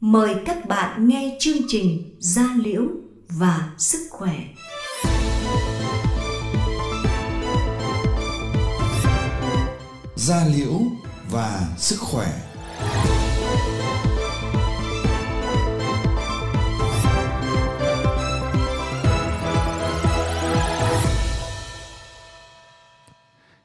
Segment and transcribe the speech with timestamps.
[0.00, 2.82] Mời các bạn nghe chương trình Gia Liễu
[3.28, 4.38] và Sức Khỏe.
[10.16, 10.80] Gia Liễu
[11.30, 12.26] và Sức Khỏe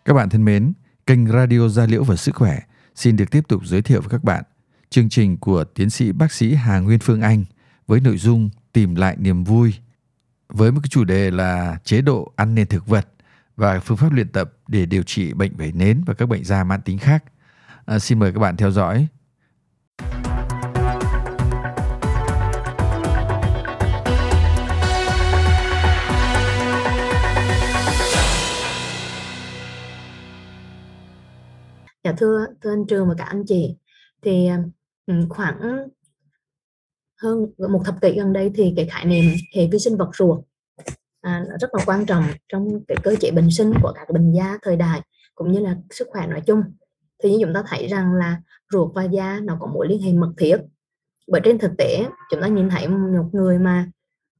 [0.06, 0.74] Các bạn thân mến,
[1.06, 2.60] kênh Radio Gia Liễu và Sức Khỏe
[2.96, 4.44] xin được tiếp tục giới thiệu với các bạn
[4.90, 7.46] chương trình của tiến sĩ bác sĩ Hà Nguyên Phương Anh
[7.88, 9.74] với nội dung tìm lại niềm vui
[10.50, 13.08] với một cái chủ đề là chế độ ăn nên thực vật
[13.56, 16.64] và phương pháp luyện tập để điều trị bệnh vẩy nến và các bệnh da
[16.64, 17.24] mãn tính khác.
[17.86, 19.08] À, xin mời các bạn theo dõi.
[32.04, 33.76] Dạ thưa thưa anh Trường và cả anh chị
[34.22, 34.58] thì à,
[35.30, 35.88] khoảng
[37.22, 40.40] hơn một thập kỷ gần đây thì cái khái niệm hệ vi sinh vật ruột
[41.22, 44.58] à, rất là quan trọng trong cái cơ chế bệnh sinh của các bệnh da
[44.62, 45.02] thời đại
[45.36, 46.64] cũng như là sức khỏe nói chung.
[47.24, 50.14] Thì như chúng ta thấy rằng là ruột và da nó có mối liên hệ
[50.14, 50.58] mật thiết.
[51.28, 53.92] Bởi trên thực tế chúng ta nhìn thấy một người mà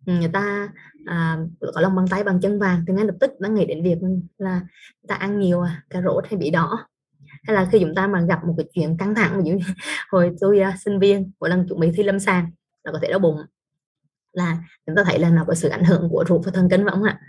[0.06, 0.70] ừ, người ta
[1.06, 1.38] à,
[1.74, 3.98] có lòng bàn tay bằng chân vàng thì ngay lập tức nó nghĩ đến việc
[4.38, 4.62] là
[5.08, 6.88] ta ăn nhiều à, cà rốt hay bị đỏ
[7.48, 9.60] hay là khi chúng ta mà gặp một cái chuyện căng thẳng như
[10.12, 12.52] hồi tôi uh, sinh viên mỗi lần chuẩn bị thi lâm sàng
[12.84, 13.38] là có thể đau bụng
[14.32, 16.84] là chúng ta thấy là nó có sự ảnh hưởng của ruột và thần kinh
[16.84, 17.20] phải không ạ?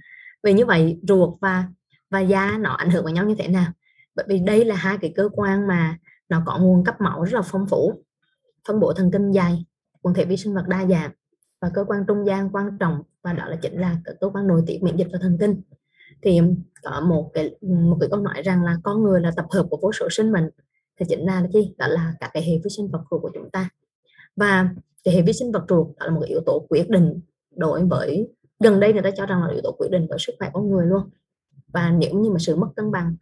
[0.42, 1.64] Vì như vậy ruột và
[2.10, 3.72] và da nó ảnh hưởng vào nhau như thế nào?
[4.14, 7.34] Bởi vì đây là hai cái cơ quan mà nó có nguồn cấp máu rất
[7.34, 8.04] là phong phú
[8.68, 9.64] phân bổ thần kinh dày
[10.02, 11.10] quần thể vi sinh vật đa dạng
[11.60, 14.62] và cơ quan trung gian quan trọng và đó là chính là cơ quan nội
[14.66, 15.62] tiết miễn dịch và thần kinh
[16.22, 16.40] thì
[16.82, 19.78] có một cái một cái câu nói rằng là con người là tập hợp của
[19.82, 20.50] vô số sinh mệnh
[21.00, 21.74] thì chính là gì?
[21.78, 23.68] Đó là cả cái hệ vi sinh vật ruột của chúng ta.
[24.36, 24.70] Và
[25.04, 27.20] cái hệ vi sinh vật ruột đó là một yếu tố quyết định
[27.56, 28.28] đối với,
[28.60, 30.70] gần đây người ta cho rằng là yếu tố quyết định với sức khỏe con
[30.70, 31.02] người luôn.
[31.72, 33.16] Và nếu như mà sự mất cân bằng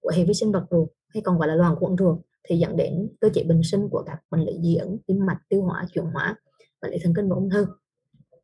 [0.00, 2.18] của hệ vi sinh vật ruột hay còn gọi là loạn khuẩn ruột
[2.48, 5.38] thì dẫn đến cơ chế bình sinh của các bệnh lý dị ứng, tim mạch,
[5.48, 6.36] tiêu hóa, chuyển hóa
[6.82, 7.66] bệnh lý thần kinh và ung thư.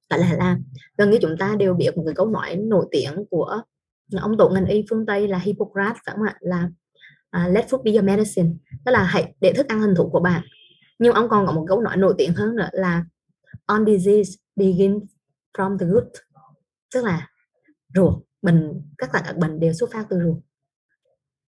[0.09, 0.59] Tại là là
[0.99, 3.63] gần như chúng ta đều biết một cái câu nói nổi tiếng của
[4.21, 6.37] ông tổ ngành y phương tây là Hippocrates phải không ạ?
[6.41, 6.71] Là
[7.37, 8.51] uh, let food be your medicine.
[8.85, 10.43] Tức là hãy để thức ăn hình thụ của bạn.
[10.99, 13.05] Nhưng ông còn có một câu nói nổi tiếng hơn nữa là
[13.67, 15.03] on disease begins
[15.59, 16.05] from the root.
[16.95, 17.29] Tức là
[17.95, 20.37] ruột bệnh các cả các bệnh đều xuất phát từ ruột.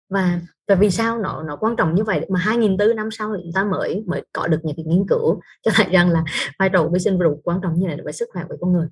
[0.08, 2.26] Và và vì sao nó nó quan trọng như vậy?
[2.28, 5.40] Mà 2004 năm sau chúng ta mới mới có được những cái nghiên cứu.
[5.62, 6.24] Cho thấy rằng là
[6.58, 8.88] vai trò vi sinh ruột quan trọng như này với sức khỏe của con người.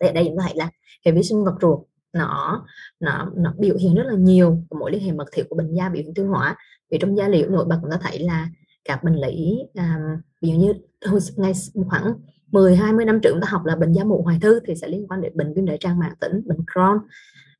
[0.00, 0.70] Để đây chúng ta thấy là
[1.04, 1.78] hệ vi sinh vật ruột
[2.12, 2.66] nó
[3.00, 5.88] nó nó biểu hiện rất là nhiều mối liên hệ mật thiết của bệnh da
[5.88, 6.56] biểu hiện tiêu hóa.
[6.90, 8.48] Vì trong da liễu nổi bật chúng ta thấy là
[8.84, 9.98] các bệnh lý à,
[10.42, 10.72] ví dụ như
[11.06, 11.52] hồi ngày
[11.88, 12.14] khoảng
[12.52, 14.88] 10 20 năm trước chúng ta học là bệnh da mụn hoại thư thì sẽ
[14.88, 16.98] liên quan đến bệnh viêm đại tràng mãn tính bệnh Crohn.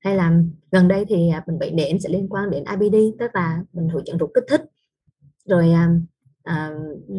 [0.01, 0.33] Hay là
[0.73, 3.89] gần đây thì à, bệnh bệnh nền sẽ liên quan đến IBD tức là bệnh
[3.89, 4.63] hội chứng ruột kích thích.
[5.45, 5.91] Rồi à,
[6.43, 6.71] à,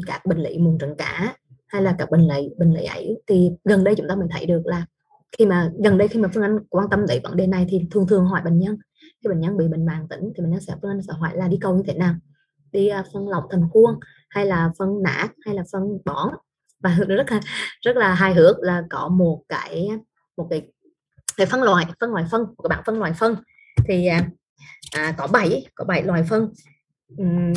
[0.08, 1.36] các bệnh lý mụn trứng cá
[1.68, 3.22] hay là các bệnh lý bệnh lý ấy.
[3.28, 4.86] Thì gần đây chúng ta mới thấy được là
[5.38, 7.82] khi mà gần đây khi mà phương anh quan tâm đến vấn đề này thì
[7.92, 8.78] thường thường hỏi bệnh nhân.
[9.02, 11.32] Khi bệnh nhân bị bệnh mãn tính thì bệnh nhân sẽ phương anh sẽ hỏi
[11.34, 12.16] là đi câu như thế nào?
[12.72, 16.30] Đi uh, phân lọc thành khuôn hay là phân nã hay là phân bón?
[16.80, 17.40] Và rất là
[17.82, 19.90] rất là hài hước là có một cái
[20.38, 20.72] một cái
[21.38, 23.36] cái phân loại phân loại phân các bạn phân loại phân.
[23.88, 24.30] Thì à,
[24.92, 26.50] à có 7 có 7 loại phân.
[27.18, 27.54] Um,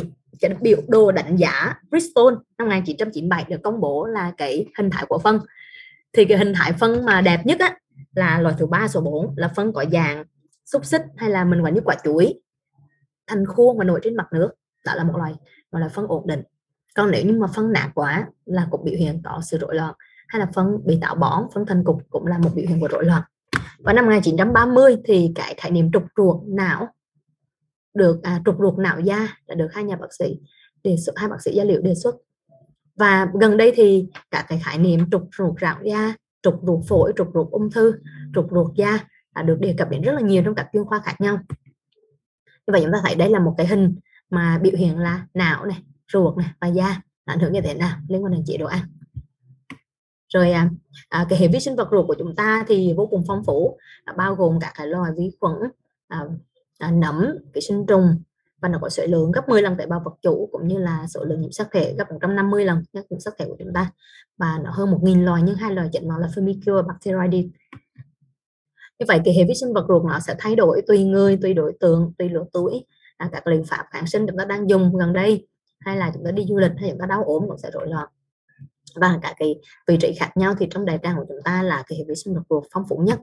[0.61, 5.17] biểu đồ đánh giá Bristol năm 1997 được công bố là cái hình thái của
[5.17, 5.39] phân
[6.13, 7.77] thì cái hình thái phân mà đẹp nhất á
[8.15, 10.23] là loại thứ ba số 4 là phân có dạng
[10.65, 12.33] xúc xích hay là mình gọi như quả chuối.
[13.27, 14.49] Thành khuôn và nổi trên mặt nước
[14.85, 15.33] đó là một loại
[15.71, 16.43] gọi là phân ổn định.
[16.95, 19.93] Còn nếu như mà phân nạc quá là cũng biểu hiện có sự rối loạn
[20.27, 22.87] hay là phân bị tạo bón phân thành cục cũng là một biểu hiện của
[22.87, 23.21] rối loạn.
[23.79, 26.87] Vào năm 1930 thì cái khái niệm trục ruột não
[27.93, 30.39] được à, trục ruột não da đã được hai nhà bác sĩ
[30.83, 32.15] đề xuất hai bác sĩ da liễu đề xuất
[32.95, 37.13] và gần đây thì cả cái khái niệm trục ruột rạo da trục ruột phổi
[37.17, 37.93] trục ruột ung thư
[38.35, 38.99] trục ruột da
[39.35, 41.39] đã được đề cập đến rất là nhiều trong các chuyên khoa khác nhau.
[42.47, 43.95] Như vậy chúng ta thấy đây là một cái hình
[44.29, 47.97] mà biểu hiện là não này ruột này và da ảnh hưởng như thế nào
[48.09, 48.81] liên quan đến chế độ ăn.
[50.33, 50.69] Rồi à,
[51.09, 53.77] à, cái hệ vi sinh vật ruột của chúng ta thì vô cùng phong phú
[54.05, 55.53] à, bao gồm các cái loài vi khuẩn
[56.07, 56.25] à,
[56.79, 58.21] à, nấm ký sinh trùng
[58.63, 61.07] và nó có số lượng gấp 10 lần tế bào vật chủ cũng như là
[61.07, 63.91] số lượng nhiễm sắc thể gấp 150 lần nhiễm sắc thể của chúng ta.
[64.37, 67.45] Và nó hơn 1.000 loài nhưng hai loài chính nó là Firmicutes Bacteroides
[68.99, 71.53] như vậy cái hệ vi sinh vật ruột nó sẽ thay đổi tùy người tùy
[71.53, 72.85] đối tượng tùy lứa tuổi
[73.17, 75.47] à, các liệu pháp kháng sinh chúng ta đang dùng gần đây
[75.79, 77.87] hay là chúng ta đi du lịch hay chúng ta đau ốm cũng sẽ rối
[77.87, 78.07] loạn.
[78.95, 79.55] Và cả cái
[79.87, 82.15] vị trí khác nhau thì trong đại tràng của chúng ta là cái hệ vi
[82.15, 83.19] sinh vật ruột phong phú nhất.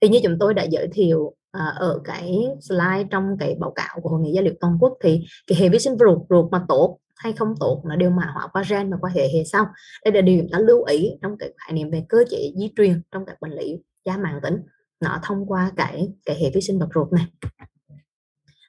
[0.00, 4.00] Thì như chúng tôi đã giới thiệu à, ở cái slide trong cái báo cáo
[4.02, 6.64] của hội nghị gia liệu toàn quốc thì cái hệ vi sinh ruột ruột mà
[6.68, 9.66] tốt hay không tốt là đều mã hóa qua gen và qua hệ hệ sau.
[10.04, 12.72] Đây là điều chúng ta lưu ý trong cái khái niệm về cơ chế di
[12.76, 14.56] truyền trong các bệnh lý da mạng tính.
[15.00, 17.26] Nó thông qua cái cái hệ vi sinh vật ruột này.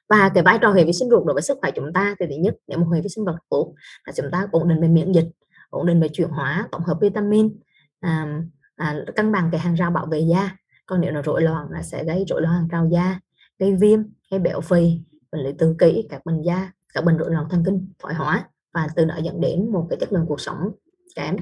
[0.08, 2.26] Và cái vai trò hệ vi sinh ruột đối với sức khỏe chúng ta thì
[2.30, 3.74] thứ nhất để một hệ vi sinh vật tốt
[4.06, 5.26] là chúng ta ổn định về miễn dịch
[5.70, 7.56] ổn định về chuyển hóa tổng hợp vitamin
[8.00, 8.40] à,
[8.76, 10.56] à, cân bằng cái hàng rào bảo vệ da
[10.86, 13.20] còn nếu nó rối loạn là sẽ gây rối loạn hàng da,
[13.58, 14.00] gây viêm,
[14.30, 15.00] gây béo phì,
[15.32, 18.48] bệnh lý tự kỷ, các bệnh da, các bệnh rối loạn thần kinh, thoái hóa
[18.74, 20.70] và từ đó dẫn đến một cái chất lượng cuộc sống
[21.16, 21.36] kém.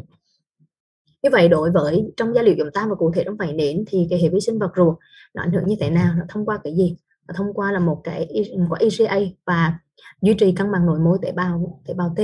[1.23, 3.85] Như vậy đối với trong gia liệu chúng ta và cụ thể trong vảy nến
[3.87, 4.99] thì cái hệ vi sinh vật ruột
[5.35, 6.96] nó ảnh hưởng như thế nào, nó thông qua cái gì?
[7.29, 8.29] Nó thông qua là một cái
[8.69, 9.79] quả EGA và
[10.23, 12.20] duy trì cân bằng nội môi tế bào tế bào T.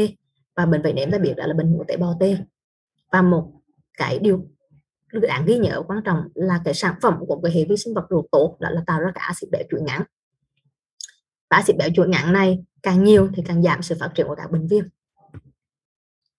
[0.57, 2.23] Và bệnh vảy nến ta biết đã là bệnh của tế bào T.
[3.13, 3.53] Và một
[3.99, 4.47] cái điều
[5.13, 8.07] đáng ghi nhớ quan trọng là cái sản phẩm của cái hệ vi sinh vật
[8.11, 10.03] ruột tốt đó là tạo ra cả axit béo chuỗi ngắn.
[11.51, 14.35] Và axit béo chuỗi ngắn này càng nhiều thì càng giảm sự phát triển của
[14.35, 14.85] các bệnh viêm.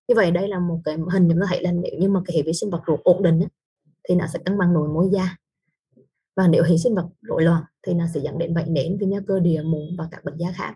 [0.07, 2.37] Như vậy đây là một cái hình chúng ta thấy là nếu như mà cái
[2.37, 3.39] hệ vi sinh vật ruột ổn định
[4.09, 5.37] thì nó sẽ cân bằng nội môi da.
[6.35, 9.25] Và nếu hệ sinh vật rối loạn thì nó sẽ dẫn đến bệnh nến viêm
[9.27, 10.75] cơ địa, mụn và các bệnh da khác.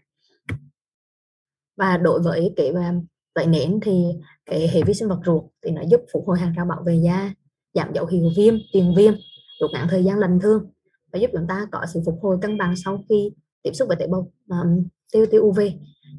[1.78, 2.94] Và đối với cái à,
[3.36, 4.06] bệnh nến thì
[4.46, 6.96] cái hệ vi sinh vật ruột thì nó giúp phục hồi hàng rào bảo vệ
[6.96, 7.34] da
[7.76, 9.14] giảm dấu hiệu viêm tiền viêm
[9.60, 10.66] rút ngắn thời gian lành thương
[11.14, 13.32] và giúp chúng ta có sự phục hồi cân bằng sau khi
[13.64, 15.60] tiếp xúc với tế bào um, tiêu tiêu UV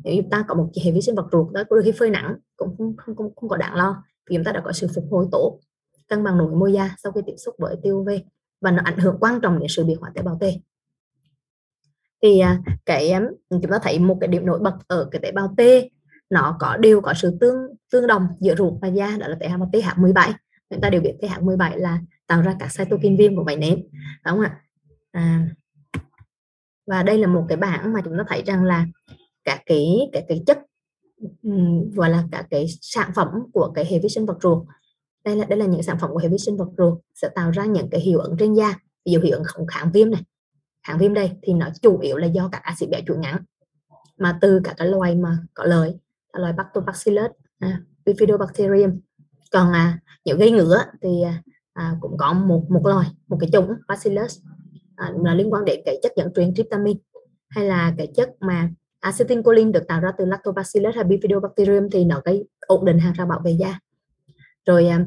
[0.05, 2.35] nếu chúng ta có một hệ vi sinh vật ruột đó đôi khi phơi nắng
[2.57, 5.05] cũng không, không, không, không có đáng lo vì chúng ta đã có sự phục
[5.11, 5.61] hồi tổ
[6.09, 8.09] cân bằng nội môi da sau khi tiếp xúc với tiêu UV
[8.61, 10.45] và nó ảnh hưởng quan trọng đến sự biệt hóa tế bào T.
[12.23, 13.15] Thì à, cái
[13.51, 15.61] chúng ta thấy một cái điểm nổi bật ở cái tế bào T
[16.31, 17.57] nó có đều có sự tương
[17.93, 20.33] tương đồng giữa ruột và da đó là tế bào TH17
[20.71, 23.89] chúng ta đều biết TH17 là tạo ra các cytokine viêm của vảy nến
[24.25, 24.61] đúng không ạ?
[25.13, 25.49] À,
[26.87, 28.87] và đây là một cái bảng mà chúng ta thấy rằng là
[29.45, 30.59] các cái cái cái chất
[31.95, 34.67] gọi là các cái sản phẩm của cái hệ vi sinh vật ruột
[35.25, 37.51] đây là đây là những sản phẩm của hệ vi sinh vật ruột sẽ tạo
[37.51, 38.75] ra những cái hiệu ứng trên da.
[39.05, 40.23] Ví dụ hiệu ứng kháng viêm này
[40.87, 43.45] kháng viêm đây thì nó chủ yếu là do các axit béo chuỗi ngắn
[44.19, 45.95] mà từ các cái loài mà có lợi
[46.33, 49.01] loài Lactobacillus à, Bifidobacterium
[49.53, 53.51] còn à, những gây ngứa thì à, à, cũng có một một loài một cái
[53.53, 54.39] chủng Bacillus
[54.97, 57.01] à, là liên quan đến cái chất dẫn truyền tryptamine
[57.49, 58.71] hay là cái chất mà
[59.01, 63.27] acetylcholine được tạo ra từ Lactobacillus hay Bifidobacterium thì nó gây ổn định hàng rào
[63.27, 63.79] bảo vệ da.
[64.67, 65.05] Rồi à,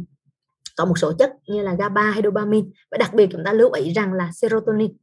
[0.78, 3.72] có một số chất như là GABA hay dopamine và đặc biệt chúng ta lưu
[3.72, 4.98] ý rằng là serotonin.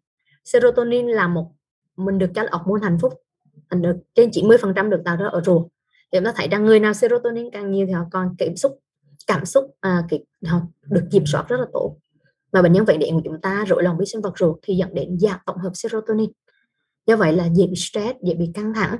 [0.44, 1.50] Serotonin là một
[1.96, 3.12] mình được cho là hormone hạnh phúc
[3.70, 5.66] được trên 90% được tạo ra ở ruột.
[6.12, 8.78] Thì chúng ta thấy rằng người nào serotonin càng nhiều thì họ còn kiểm xúc
[9.26, 11.96] cảm xúc à, cái, họ được kiểm soát rất là tốt.
[12.52, 14.74] Mà bệnh nhân vậy điện của chúng ta rối loạn vi sinh vật ruột thì
[14.74, 16.30] dẫn đến giảm tổng hợp serotonin.
[17.06, 18.96] Do vậy là dễ bị stress dễ bị căng thẳng.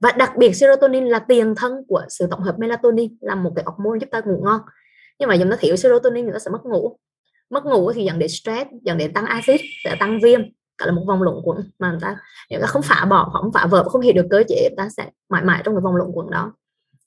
[0.00, 3.64] Và đặc biệt serotonin là tiền thân của sự tổng hợp melatonin là một cái
[3.66, 4.60] hormone giúp ta ngủ ngon.
[5.18, 6.98] Nhưng mà chúng ta thiếu serotonin người ta sẽ mất ngủ.
[7.50, 10.40] Mất ngủ thì dẫn đến stress dẫn đến tăng axit sẽ tăng viêm
[10.78, 12.16] cả là một vòng luẩn quẩn mà người ta
[12.50, 15.10] nếu ta không phá bỏ không phá vỡ không hiểu được cơ chế ta sẽ
[15.28, 16.52] mãi mãi trong cái vòng luẩn quẩn đó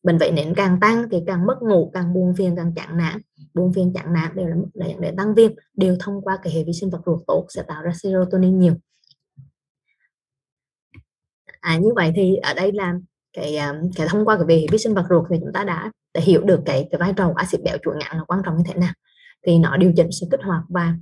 [0.03, 3.19] bệnh vậy nến càng tăng thì càng mất ngủ càng buồn phiền càng chán nản.
[3.53, 6.63] Buồn phiền chán nản đều là để, để tăng viêm đều thông qua cái hệ
[6.63, 8.73] vi sinh vật ruột tốt sẽ tạo ra serotonin nhiều.
[11.59, 12.95] À như vậy thì ở đây là
[13.33, 15.91] cái à, cái thông qua cái về vi sinh vật ruột thì chúng ta đã,
[16.13, 18.57] đã hiểu được cái cái vai trò của axit béo chuỗi ngắn là quan trọng
[18.57, 18.93] như thế nào.
[19.47, 20.93] Thì nó điều chỉnh sự kích hoạt và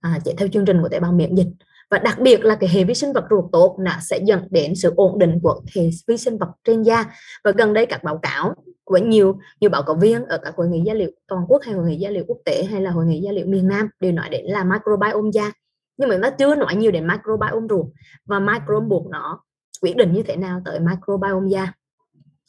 [0.00, 1.48] à, chạy theo chương trình của tế bào miễn dịch
[1.90, 4.74] và đặc biệt là cái hệ vi sinh vật ruột tốt nó sẽ dẫn đến
[4.74, 7.04] sự ổn định của hệ vi sinh vật trên da.
[7.44, 10.68] Và gần đây các báo cáo của nhiều nhiều báo cáo viên ở các hội
[10.68, 13.06] nghị gia liệu toàn quốc hay hội nghị gia liệu quốc tế hay là hội
[13.06, 15.52] nghị gia liệu miền Nam đều nói đến là microbiome da.
[15.96, 17.86] Nhưng mà nó chưa nói nhiều đến microbiome ruột
[18.24, 19.40] và microbiome buộc nó
[19.82, 21.72] quyết định như thế nào tới microbiome da.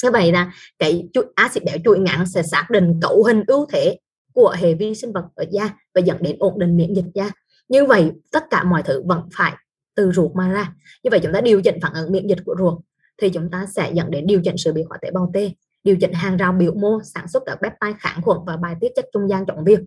[0.03, 3.65] Như vậy là cái chuỗi axit béo chuỗi ngắn sẽ xác định cấu hình ưu
[3.71, 3.99] thế
[4.33, 7.29] của hệ vi sinh vật ở da và dẫn đến ổn định miễn dịch da
[7.67, 9.53] như vậy tất cả mọi thứ vẫn phải
[9.95, 10.73] từ ruột mà ra.
[11.03, 12.79] Như vậy chúng ta điều chỉnh phản ứng miễn dịch của ruột
[13.17, 15.37] thì chúng ta sẽ dẫn đến điều chỉnh sự biệt hóa tế bào T
[15.85, 18.91] điều chỉnh hàng rào biểu mô sản xuất các peptide kháng khuẩn và bài tiết
[18.95, 19.79] chất trung gian trọng viêm.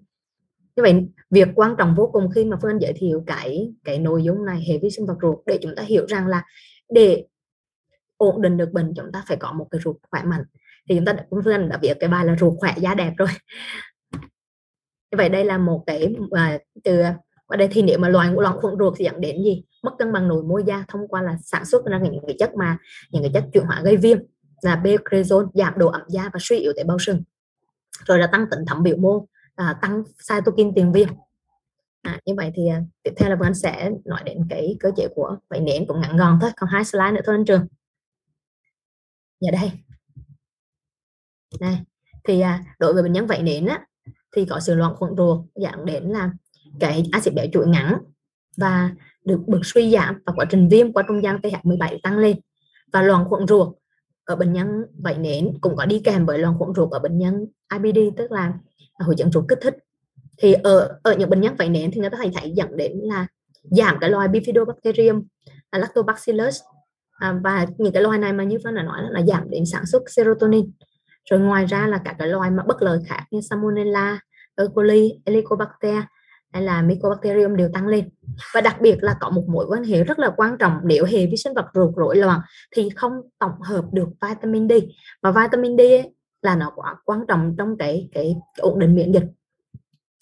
[0.77, 3.99] Như vậy việc quan trọng vô cùng khi mà phương anh giới thiệu cái cái
[3.99, 6.45] nội dung này hệ vi sinh vật ruột để chúng ta hiểu rằng là
[6.89, 7.25] để
[8.17, 10.45] ổn định được bệnh chúng ta phải có một cái ruột khỏe mạnh.
[10.89, 13.13] Thì chúng ta đã, phương anh đã viết cái bài là ruột khỏe da đẹp
[13.17, 13.29] rồi.
[15.11, 17.03] Như vậy đây là một cái uh, từ
[17.49, 19.63] ở đây thì nếu mà loài loạn khuẩn ruột thì dẫn đến gì?
[19.83, 22.55] Mất cân bằng nội môi da thông qua là sản xuất ra những cái chất
[22.55, 22.79] mà
[23.11, 24.19] những cái chất chuyển hóa gây viêm
[24.63, 27.23] là becrezone giảm độ ẩm da và suy yếu tế bào sừng.
[28.07, 31.09] Rồi là tăng tính thẩm biểu mô à, tăng cytokine tiền viêm.
[32.03, 34.91] À, như vậy thì à, tiếp theo là Vân Anh sẽ nói đến cái cơ
[34.97, 37.67] chế của bệnh nến cũng ngắn gọn thôi còn hai slide nữa thôi anh Trường.
[39.41, 39.71] Dạ đây.
[41.61, 41.83] Này
[42.25, 43.87] thì à, đối với bệnh nhân vậy nến á
[44.37, 46.31] thì có sự loạn khuẩn ruột dẫn đến là
[46.81, 47.99] cái axit béo chuỗi ngắn
[48.57, 48.91] và
[49.25, 52.37] được bực suy giảm và quá trình viêm qua trung gian TH17 tăng lên.
[52.93, 53.69] Và loạn khuẩn ruột
[54.25, 57.19] ở bệnh nhân vậy nến cũng có đi kèm với loạn khuẩn ruột ở bệnh
[57.19, 58.53] nhân IBD tức là
[58.99, 59.75] hội chứng ruột kích thích.
[60.37, 62.93] Thì ở ở những bệnh nhân vậy nến thì người ta thấy thấy dẫn đến
[63.03, 63.27] là
[63.63, 65.23] giảm cái loài bifidobacterium
[65.73, 66.61] là lactobacillus.
[67.19, 69.87] À, và những cái loài này mà như Vân đã nói là giảm đến sản
[69.87, 70.71] xuất serotonin.
[71.31, 74.21] Rồi ngoài ra là cả cái loài mà bất lợi khác như salmonella,
[74.57, 74.65] E.
[74.75, 75.95] coli, helicobacter
[76.53, 78.09] hay là mycobacterium đều tăng lên.
[78.55, 81.27] Và đặc biệt là có một mối quan hệ rất là quan trọng nếu hệ
[81.27, 82.41] vi sinh vật ruột rối loạn
[82.77, 84.73] thì không tổng hợp được vitamin D.
[85.23, 88.95] Và vitamin D ấy, là nó quá quan trọng trong cái cái, cái ổn định
[88.95, 89.25] miễn dịch.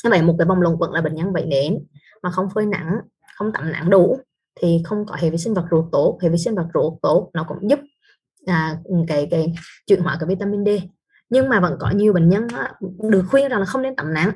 [0.05, 1.85] Như vậy một cái vòng luẩn quẩn là bệnh nhân vậy đến
[2.23, 2.97] mà không phơi nắng
[3.37, 4.19] không tắm nắng đủ
[4.61, 6.19] thì không có hệ vi sinh vật ruột tốt.
[6.23, 7.79] Hệ vi sinh vật ruột tốt nó cũng giúp
[8.47, 8.79] à,
[9.09, 9.55] cái cái
[9.87, 10.69] chuyển hóa cái vitamin D.
[11.29, 12.47] Nhưng mà vẫn có nhiều bệnh nhân
[13.11, 14.31] được khuyên rằng là không nên tắm nắng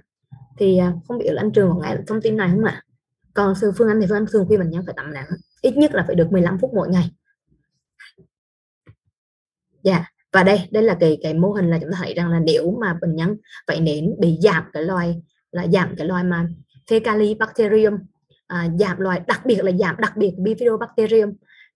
[0.59, 2.83] thì à, không biết là anh trường có nghe thông tin này không ạ
[3.35, 5.29] còn sư phương anh thì phương anh thường khuyên bệnh nhân phải tắm nắng
[5.63, 7.11] ít nhất là phải được 15 phút mỗi ngày
[9.83, 10.07] dạ yeah.
[10.33, 12.77] và đây đây là cái cái mô hình là chúng ta thấy rằng là nếu
[12.81, 16.49] mà bệnh nhân vậy nến bị giảm cái loài là giảm cái loài mà
[16.91, 17.99] Fecalibacterium
[18.47, 21.33] à, giảm loài đặc biệt là giảm đặc biệt Bifidobacterium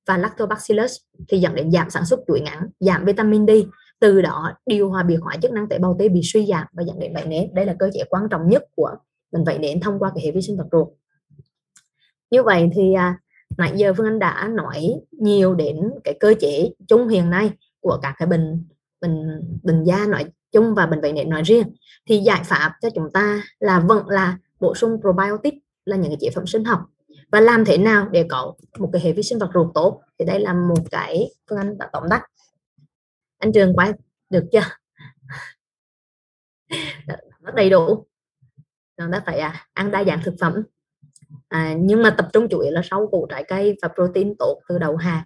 [0.06, 0.96] và Lactobacillus
[1.28, 3.50] thì dẫn đến giảm sản xuất chuỗi ngắn giảm vitamin D
[4.04, 6.82] từ đó điều hòa biệt hóa chức năng tế bào T bị suy giảm và
[6.82, 7.54] dẫn đến bệnh nến.
[7.54, 8.90] Đây là cơ chế quan trọng nhất của
[9.32, 10.88] bệnh vậy nến thông qua cái hệ vi sinh vật ruột.
[12.30, 13.18] Như vậy thì à,
[13.58, 17.98] nãy giờ Phương Anh đã nói nhiều đến cái cơ chế chung hiện nay của
[18.02, 18.64] các cái bệnh
[19.00, 21.74] bệnh bệnh da nói chung và bệnh vậy nến nói riêng.
[22.08, 26.18] Thì giải pháp cho chúng ta là vẫn là bổ sung probiotic là những cái
[26.20, 26.80] chế phẩm sinh học.
[27.32, 30.00] Và làm thế nào để có một cái hệ vi sinh vật ruột tốt?
[30.18, 32.22] Thì đây là một cái phương anh đã tóm tắt
[33.44, 33.92] anh trường quay
[34.30, 34.60] được chưa?
[37.40, 38.06] Rất đầy đủ.
[38.96, 40.62] Chúng ta phải à, ăn đa dạng thực phẩm.
[41.48, 44.60] À, nhưng mà tập trung chủ yếu là rau củ trái cây và protein tốt
[44.68, 45.24] từ đầu hạt.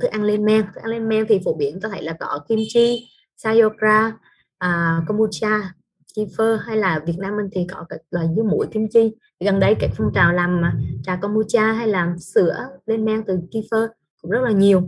[0.00, 0.62] Thức ăn lên men.
[0.62, 4.12] Thức ăn lên men thì phổ biến có thấy là có kim chi sayokra
[4.58, 5.74] à, kombucha
[6.14, 9.14] kefir hay là Việt Nam mình thì có các loại dưa muối kim chi.
[9.40, 10.74] Gần đây cái phong trào làm à,
[11.04, 13.88] trà kombucha hay làm sữa lên men từ kefir
[14.22, 14.80] cũng rất là nhiều.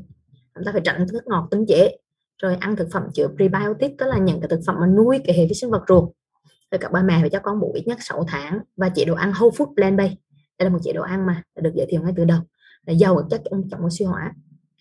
[0.55, 1.97] Chúng ta phải tránh thức ngọt tinh chế
[2.43, 5.37] rồi ăn thực phẩm chứa prebiotic, tức là những cái thực phẩm mà nuôi cái
[5.37, 6.05] hệ vi sinh vật ruột.
[6.71, 9.15] Rồi các ba mẹ phải cho con bú ít nhất 6 tháng và chế độ
[9.15, 10.17] ăn whole food plant based
[10.63, 12.41] đây là một chế độ ăn mà được giới thiệu ngay từ đầu.
[12.87, 14.33] Là giàu ở chất chống oxy hóa.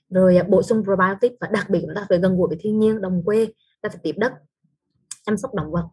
[0.09, 2.79] Rồi à, bổ sung probiotic và đặc biệt chúng ta phải gần gũi với thiên
[2.79, 3.47] nhiên, đồng quê
[3.81, 4.33] ta phải tiếp đất,
[5.25, 5.87] chăm sóc động vật.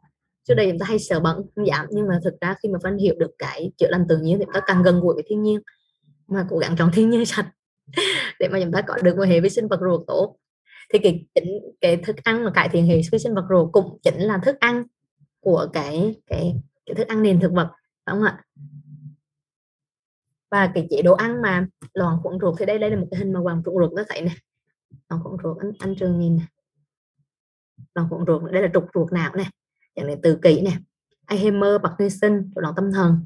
[0.48, 2.78] Trước đây chúng ta hay sợ bẩn, không giảm nhưng mà thực ra khi mà
[2.82, 5.24] phân hiểu được cái chữa lành tự nhiên thì chúng ta càng gần gũi với
[5.26, 5.60] thiên nhiên.
[6.26, 7.50] Mà cố gắng trồng thiên nhiên sạch
[8.38, 10.36] để mà chúng ta có được một hệ vi sinh vật ruột tốt
[10.88, 11.48] thì cái chỉnh
[11.80, 14.60] cái thức ăn mà cải thiện hệ vi sinh vật ruột cũng chính là thức
[14.60, 14.84] ăn
[15.40, 16.54] của cái cái
[16.86, 17.70] cái thức ăn nền thực vật
[18.06, 18.44] phải không ạ
[20.50, 23.18] và cái chế độ ăn mà loạn khuẩn ruột thì đây đây là một cái
[23.18, 24.32] hình mà hoàng khuẩn ruột nó thấy nè
[25.08, 26.44] loạn khuẩn ruột anh, anh trường nhìn nè
[27.94, 29.44] loạn khuẩn ruột đây là trục ruột não nè
[29.94, 30.78] chẳng này từ kỷ nè
[31.28, 33.24] Alzheimer, Parkinson, loạn tâm thần,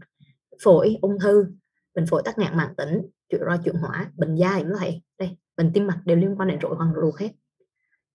[0.64, 1.46] phổi, ung thư,
[1.94, 5.02] bệnh phổi tắc nghẽn mãn tính, chuyển roi chuyển hóa, bệnh da cũng vậy.
[5.18, 7.28] Đây, bệnh tim mạch đều liên quan đến rối loạn ruột hết.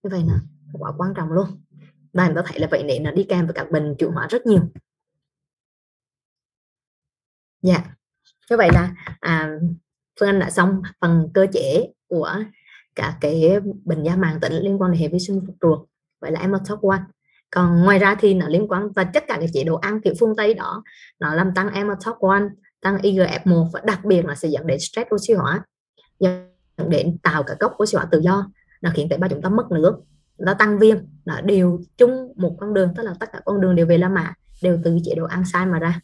[0.02, 0.34] Như vậy nè,
[0.72, 1.62] quá quan trọng luôn.
[2.12, 4.26] Và chúng ta thấy là vậy nên nó đi kèm với các bệnh chuyển hóa
[4.30, 4.60] rất nhiều.
[7.62, 7.84] Dạ.
[8.50, 9.58] Như vậy là à,
[10.20, 12.34] Phương Anh đã xong phần cơ chế của
[12.94, 15.88] cả cái bệnh da màng tính liên quan đến hệ vi sinh vật ruột.
[16.20, 17.02] Vậy là em talk one
[17.50, 20.14] còn ngoài ra thì nó liên quan và tất cả cái chế độ ăn kiểu
[20.20, 20.82] phương tây đó
[21.18, 22.48] nó làm tăng ematoxin
[22.80, 25.64] tăng IGF-1 và đặc biệt là sẽ dẫn đến stress oxy hóa
[26.18, 26.50] dẫn
[26.88, 29.70] đến tạo cả gốc oxy hóa tự do nó khiến tế bào chúng ta mất
[29.70, 30.02] nước,
[30.38, 33.76] nó tăng viêm, nó đều chung một con đường, tức là tất cả con đường
[33.76, 36.00] đều về la mã, đều từ chế độ ăn sai mà ra.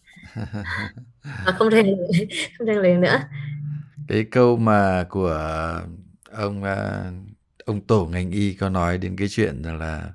[1.47, 1.87] Và không rèn
[2.59, 3.19] không rèn luyện nữa.
[4.09, 5.39] Cái câu mà của
[6.31, 7.11] ông à,
[7.65, 10.13] ông tổ ngành y có nói đến cái chuyện là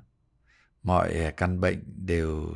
[0.82, 2.54] mọi căn bệnh đều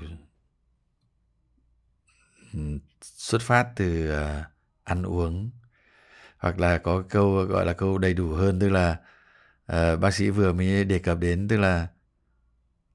[2.52, 2.58] ừ,
[3.02, 4.44] xuất phát từ à,
[4.84, 5.50] ăn uống.
[6.38, 8.96] Hoặc là có câu, gọi là câu đầy đủ hơn, tức là
[9.72, 11.86] uh, bác sĩ vừa mới đề cập đến tức là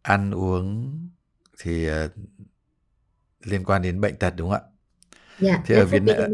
[0.01, 0.99] ăn uống
[1.61, 2.11] thì uh,
[3.43, 4.69] liên quan đến bệnh tật đúng không ạ?
[5.39, 5.51] Dạ.
[5.51, 6.31] Yeah, thì ở Việt Nam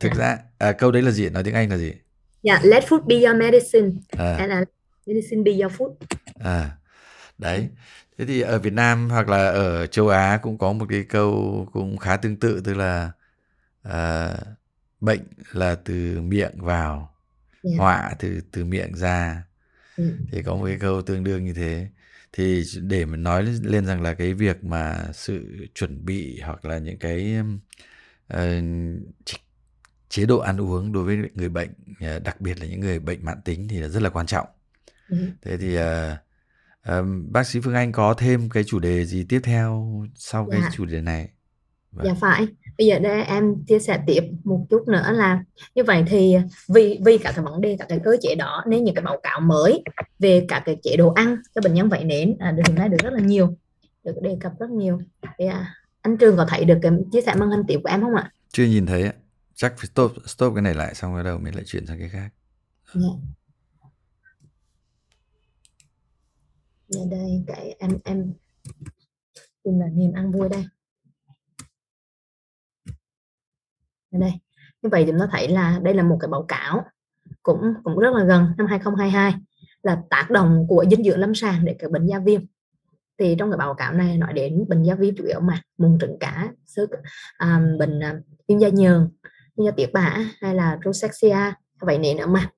[0.00, 1.28] thực ra à, câu đấy là gì?
[1.28, 1.92] Nói tiếng Anh là gì?
[2.42, 3.90] Dạ, yeah, let food be your medicine.
[4.10, 4.46] À.
[4.46, 4.64] Là
[5.06, 5.94] medicine be your food.
[6.34, 6.76] à
[7.38, 7.68] đấy
[8.18, 11.66] thế thì ở Việt Nam hoặc là ở châu Á cũng có một cái câu
[11.72, 13.10] cũng khá tương tự tức là
[13.82, 14.34] à,
[15.00, 15.20] bệnh
[15.52, 17.08] là từ miệng vào yeah.
[17.62, 17.70] Dạ.
[17.78, 19.42] họa từ từ miệng ra
[20.02, 20.16] ừ.
[20.32, 21.88] thì có một cái câu tương đương như thế
[22.32, 26.78] thì để mà nói lên rằng là cái việc mà sự chuẩn bị hoặc là
[26.78, 27.36] những cái
[28.34, 28.38] uh,
[30.08, 33.24] chế độ ăn uống đối với người bệnh uh, đặc biệt là những người bệnh
[33.24, 34.46] mãn tính thì là rất là quan trọng
[35.08, 35.16] ừ.
[35.42, 35.82] thế thì uh,
[36.98, 40.58] uh, bác sĩ Phương Anh có thêm cái chủ đề gì tiếp theo sau dạ.
[40.60, 41.28] cái chủ đề này
[41.92, 42.06] vâng.
[42.06, 42.46] dạ phải
[42.78, 46.36] bây giờ đây em chia sẻ tiếp một chút nữa là như vậy thì
[46.68, 49.20] vì vì cả cái vấn đề cả cái cơ chế đó nên những cái báo
[49.22, 49.82] cáo mới
[50.18, 52.88] về cả cái chế độ ăn cho bệnh nhân vậy nến à, được hiện nay
[52.88, 53.56] được rất là nhiều
[54.04, 55.00] được đề cập rất nhiều.
[55.38, 58.00] Thì à, anh Trường có thấy được cái chia sẻ màn hình tiếp của em
[58.00, 58.32] không ạ?
[58.48, 59.12] Chưa nhìn thấy
[59.54, 62.08] chắc phải stop stop cái này lại xong rồi đâu mình lại chuyển sang cái
[62.08, 62.28] khác.
[62.94, 63.08] Dạ.
[66.88, 68.32] dạ đây cái em em
[69.64, 70.64] tìm là niềm ăn vui đây
[72.84, 74.32] ở đây
[74.82, 76.84] như vậy chúng ta thấy là đây là một cái báo cáo
[77.42, 79.34] cũng cũng rất là gần năm 2022
[79.82, 82.40] là tác động của dinh dưỡng lâm sàng để cái bệnh da viêm.
[83.18, 85.98] Thì trong cái báo cáo này nói đến bệnh da viêm chủ yếu mà mụn
[85.98, 86.90] trứng cá sức
[87.38, 89.08] à, bệnh à, viêm da nhờn
[89.56, 92.50] viêm da tiết bã hay là rosacea vậy nên nữa mà.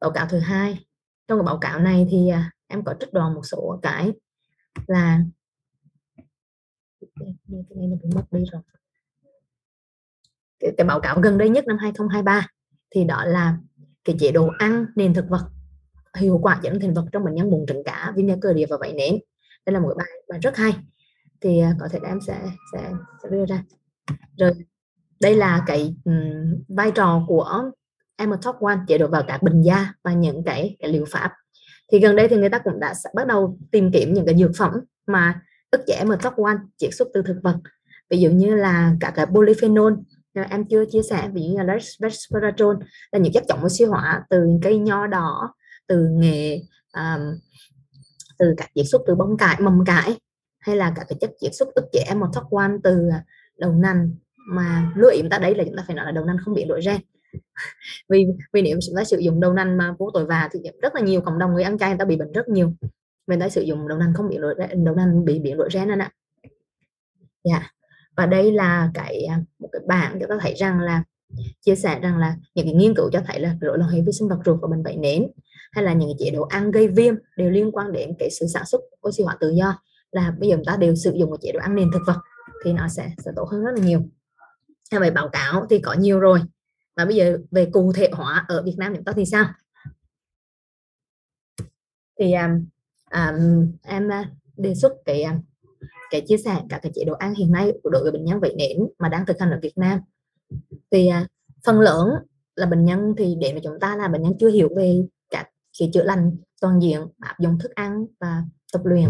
[0.00, 0.86] Báo cáo thứ hai
[1.28, 4.12] trong cái báo cáo này thì à, em có trích đoàn một số cái
[4.86, 5.20] là
[7.00, 8.62] cái này nó bị mất đi rồi
[10.64, 12.46] cái, cái báo cáo gần đây nhất năm 2023
[12.94, 13.56] thì đó là
[14.04, 15.44] cái chế độ ăn nền thực vật
[16.18, 18.76] hiệu quả dẫn thành vật trong bệnh nhân bụng trứng cá vinegar cơ địa và
[18.80, 19.18] vảy nến.
[19.66, 20.76] Đây là một bài bài rất hay.
[21.40, 22.40] Thì à, có thể em sẽ
[22.72, 22.90] sẽ,
[23.22, 23.62] sẽ đưa ra.
[24.38, 24.52] Rồi
[25.20, 27.70] đây là cái um, vai trò của
[28.16, 31.32] Emotop One chế độ vào các bình da và những cái, cái liệu pháp.
[31.92, 34.50] Thì gần đây thì người ta cũng đã bắt đầu tìm kiếm những cái dược
[34.58, 34.72] phẩm
[35.06, 35.40] mà
[35.70, 37.56] ức chế Emotop One chiết xuất từ thực vật.
[38.10, 39.94] Ví dụ như là cả cái polyphenol
[40.42, 42.76] em chưa chia sẻ ví dụ như là resveratrol
[43.12, 45.54] là những chất chống oxy hóa từ cây nho đỏ
[45.86, 47.20] từ nghệ um,
[48.38, 50.18] từ các chiết xuất từ bông cải mầm cải
[50.60, 53.24] hay là các cái chất chiết xuất ức chế một thoát quan từ à,
[53.58, 54.14] đầu nành.
[54.48, 56.54] Mà lưu ý chúng ta đấy là chúng ta phải nói là đầu nành không
[56.54, 56.96] bị đổi gen.
[58.08, 60.94] Vì vì nếu chúng ta sử dụng đầu nành mà vô tội và thì rất
[60.94, 62.72] là nhiều cộng đồng người ăn chay người ta bị bệnh rất nhiều.
[63.26, 65.88] Mình đã sử dụng đầu nành không bị đổi đầu nành bị bị đổi gen
[65.88, 66.10] nên ạ.
[67.44, 67.58] Dạ.
[67.58, 67.73] yeah
[68.16, 71.04] và đây là cái à, một cái bảng cho ta thấy rằng là
[71.60, 74.12] chia sẻ rằng là những cái nghiên cứu cho thấy là rối loạn hệ vi
[74.12, 75.26] sinh vật ruột và bệnh vẩy nến
[75.72, 78.46] hay là những cái chế độ ăn gây viêm đều liên quan đến cái sự
[78.46, 79.82] sản xuất oxy hóa tự do.
[80.10, 82.16] Là bây giờ chúng ta đều sử dụng một chế độ ăn nền thực vật
[82.64, 84.02] thì nó sẽ sẽ tốt hơn rất là nhiều.
[84.90, 86.40] Theo vậy báo cáo thì có nhiều rồi.
[86.96, 89.44] Và bây giờ về cụ thể hóa ở Việt Nam chúng ta thì sao?
[92.18, 92.66] Thì um,
[93.10, 94.10] um, em
[94.56, 95.24] đề xuất cái
[96.14, 98.40] cái chia sẻ các cái chế độ ăn hiện nay của đối với bệnh nhân
[98.40, 100.00] vẩy nến mà đang thực hành ở Việt Nam.
[100.90, 101.26] Thì à,
[101.66, 102.08] phần lớn
[102.56, 105.46] là bệnh nhân thì để mà chúng ta là bệnh nhân chưa hiểu về các
[105.78, 109.08] khi chữa lành toàn diện áp dụng thức ăn và tập luyện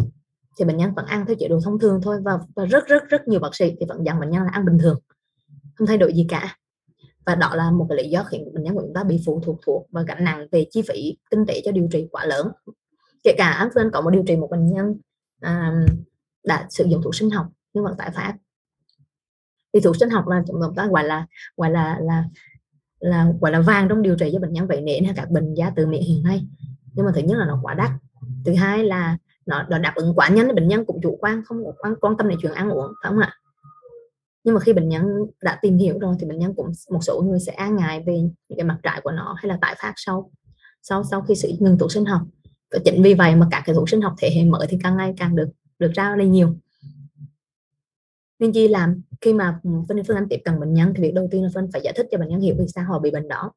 [0.59, 3.03] thì bệnh nhân vẫn ăn theo chế độ thông thường thôi và, và rất rất
[3.09, 5.01] rất nhiều bác sĩ thì vẫn dặn bệnh nhân là ăn bình thường
[5.75, 6.57] không thay đổi gì cả.
[7.27, 9.41] Và đó là một cái lý do khiến bệnh nhân của chúng ta bị phụ
[9.45, 12.49] thuộc thuộc và gánh nặng về chi phí kinh tế cho điều trị quá lớn.
[13.23, 14.97] Kể cả anh có một điều trị một bệnh nhân
[15.41, 15.73] à,
[16.45, 18.35] đã sử dụng thuốc sinh học nhưng vẫn tái phát
[19.75, 21.27] thì thuốc sinh học là chúng ta gọi là
[21.57, 22.25] gọi là là
[23.01, 25.55] là gọi là vàng trong điều trị cho bệnh nhân vậy nến hay các bệnh
[25.55, 26.47] da từ miệng hiện nay.
[26.93, 27.91] Nhưng mà thứ nhất là nó quá đắt
[28.45, 31.65] thứ hai là nó, nó đáp ứng quá nhanh bệnh nhân cũng chủ quan không
[31.79, 33.33] quan, quan tâm đến chuyện ăn uống phải không ạ?
[34.45, 35.07] Nhưng mà khi bệnh nhân
[35.43, 38.21] đã tìm hiểu rồi thì bệnh nhân cũng một số người sẽ an ngại về
[38.49, 40.31] những cái mặt trái của nó hay là tái phát sau
[40.83, 42.21] sau sau khi sử ngừng thuốc sinh học.
[42.73, 44.97] Và chính vì vậy mà các cái thuốc sinh học thế hệ mới thì càng
[44.97, 45.49] ngày càng được
[45.85, 46.57] được ra đây nhiều.
[48.39, 51.15] Nên chi làm khi mà ừ, phân phương anh tiếp cận bệnh nhân thì việc
[51.15, 53.11] đầu tiên là phân phải giải thích cho bệnh nhân hiểu vì sao họ bị
[53.11, 53.53] bệnh đó.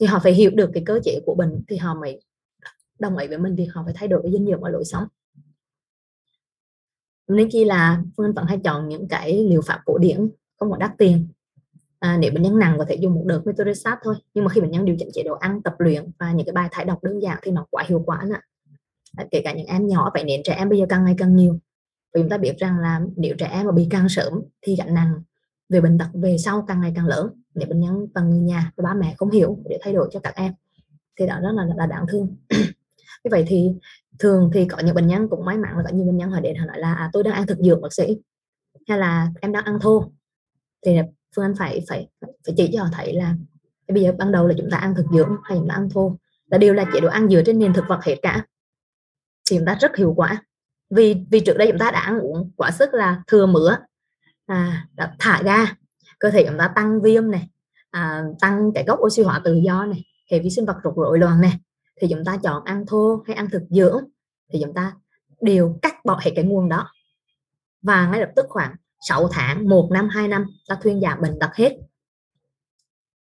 [0.00, 2.20] Thì họ phải hiểu được cái cơ chế của bệnh thì họ mới
[2.98, 5.04] đồng ý với mình thì họ phải thay đổi cái dinh dưỡng và lối sống.
[7.28, 10.76] Nên chi là phương vẫn hay chọn những cái liệu pháp cổ điển không có
[10.76, 11.28] đắt tiền.
[11.98, 14.60] À, nếu bệnh nhân nặng có thể dùng một đợt metoresat thôi nhưng mà khi
[14.60, 17.04] bệnh nhân điều chỉnh chế độ ăn tập luyện và những cái bài thải độc
[17.04, 18.36] đơn giản thì nó quá hiệu quả nữa
[19.16, 21.36] Ờ, kể cả những em nhỏ vậy nên trẻ em bây giờ càng ngày càng
[21.36, 21.58] nhiều.
[22.14, 24.94] Và chúng ta biết rằng là nếu trẻ em mà bị càng sớm thì gánh
[24.94, 25.22] nặng
[25.68, 27.30] về bệnh tật về sau càng ngày càng lớn.
[27.54, 30.20] Nếu bệnh nhân và người nhà và ba mẹ không hiểu để thay đổi cho
[30.20, 30.52] các em
[31.18, 32.36] thì đó rất là, là đáng thương.
[33.24, 33.70] Như vậy thì
[34.18, 36.40] thường thì có những bệnh nhân cũng may mắn là có nhiều bệnh nhân họ
[36.40, 38.18] đến họ nói là à, tôi đang ăn thực dược bác sĩ.
[38.88, 40.12] Hay là em đang ăn thô.
[40.86, 40.96] Thì
[41.36, 43.36] phương anh phải phải phải chỉ cho họ thấy là
[43.88, 46.16] bây giờ ban đầu là chúng ta ăn thực dưỡng hay chúng ta ăn thô.
[46.46, 48.46] Là đều là chế độ ăn dựa trên nền thực vật hết cả
[49.50, 50.42] thì chúng ta rất hiệu quả
[50.90, 53.78] vì vì trước đây chúng ta đã ăn uống quá sức là thừa mỡ
[54.46, 55.76] à, đã thải ra
[56.18, 57.48] cơ thể chúng ta tăng viêm này
[57.90, 61.18] à, tăng cái gốc oxy hóa tự do này hệ vi sinh vật rục rối
[61.18, 61.52] loạn này
[62.00, 64.04] thì chúng ta chọn ăn thô hay ăn thực dưỡng
[64.52, 64.92] thì chúng ta
[65.40, 66.88] đều cắt bỏ hết cái nguồn đó
[67.82, 71.38] và ngay lập tức khoảng 6 tháng, 1 năm, 2 năm ta thuyên giảm bệnh
[71.40, 71.76] tật hết.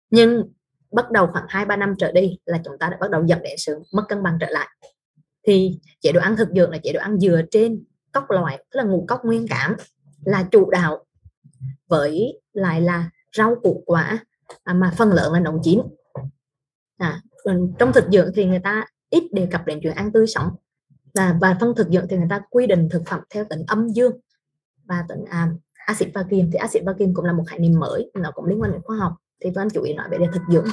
[0.10, 0.44] Nhưng
[0.92, 3.40] bắt đầu khoảng 2 3 năm trở đi là chúng ta đã bắt đầu dẫn
[3.44, 4.68] đến sự mất cân bằng trở lại.
[5.48, 8.78] Thì chế độ ăn thực dưỡng là chế độ ăn dựa trên cốc loại, tức
[8.78, 9.76] là ngũ cốc nguyên cảm
[10.26, 11.06] là chủ đạo
[11.88, 14.26] với lại là rau củ quả
[14.64, 15.82] à, mà phần lớn là nấu chín.
[16.98, 17.22] À,
[17.80, 20.48] trong thực dưỡng thì người ta ít đề cập đến chuyện ăn tươi sống.
[20.48, 20.54] À,
[21.14, 23.90] và và phân thực dưỡng thì người ta quy định thực phẩm theo tính âm
[23.90, 24.20] dương
[24.86, 25.50] và tính à,
[25.86, 28.46] axit và kim thì axit và kim cũng là một khái niệm mới nó cũng
[28.46, 29.14] liên quan đến khoa học.
[29.44, 30.66] Thì tôi chủ yếu nói về thực dưỡng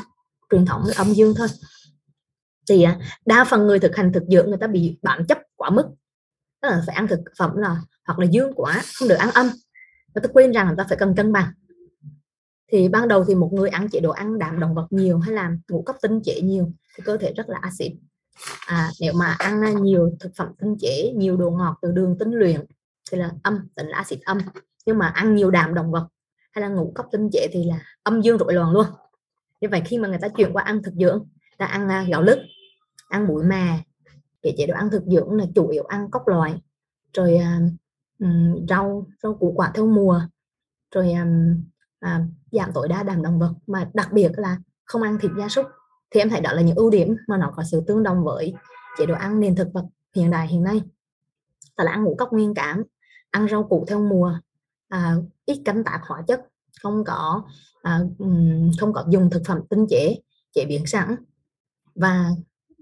[0.50, 1.48] truyền thống âm dương thôi
[2.68, 5.70] thì à, đa phần người thực hành thực dưỡng người ta bị bản chấp quá
[5.70, 5.84] mức.
[6.62, 9.46] Tức là phải ăn thực phẩm là hoặc là dương quá không được ăn âm.
[10.14, 11.52] Người ta quên rằng người ta phải cần cân bằng.
[12.72, 15.34] Thì ban đầu thì một người ăn chế độ ăn đạm động vật nhiều hay
[15.34, 17.92] làm ngũ cốc tinh chế nhiều thì cơ thể rất là axit.
[18.66, 22.16] À, nếu mà ăn à, nhiều thực phẩm tinh chế nhiều đồ ngọt từ đường
[22.18, 22.64] tinh luyện
[23.10, 24.38] thì là âm tính là axit âm.
[24.86, 26.06] Nhưng mà ăn nhiều đạm động vật
[26.52, 28.86] hay là ngũ cốc tinh chế thì là âm dương rối loạn luôn.
[29.60, 32.22] Như vậy khi mà người ta chuyển qua ăn thực dưỡng ta ăn à, gạo
[32.22, 32.38] lứt
[33.08, 33.82] ăn bụi mà.
[34.42, 36.62] Cái chế độ ăn thực dưỡng là chủ yếu ăn cốc loại
[37.12, 37.38] rồi
[38.18, 40.20] um, rau rau củ quả theo mùa
[40.94, 41.64] rồi um,
[42.00, 43.54] à, giảm tối đa đạm động vật.
[43.66, 45.66] Mà đặc biệt là không ăn thịt gia súc
[46.10, 48.54] thì em thấy đó là những ưu điểm mà nó có sự tương đồng với
[48.98, 50.82] chế độ ăn nền thực vật hiện đại hiện nay.
[51.76, 52.82] Đó là ăn ngũ cốc nguyên cảm
[53.30, 54.38] ăn rau củ theo mùa
[54.88, 56.40] à, ít canh tác hóa chất
[56.82, 57.42] không có
[57.82, 58.00] à,
[58.80, 60.16] không có dùng thực phẩm tinh chế
[60.52, 61.16] chế biến sẵn.
[61.94, 62.30] Và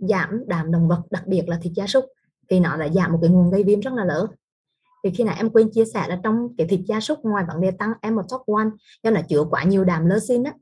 [0.09, 2.05] giảm đạm động vật đặc biệt là thịt gia súc
[2.51, 4.27] thì nó đã giảm một cái nguồn gây viêm rất là lớn.
[5.05, 7.61] Thì khi nãy em quên chia sẻ là trong cái thịt gia súc ngoài vấn
[7.61, 8.69] đề tăng em một top one
[9.03, 10.53] do là chứa quá nhiều đạm xin á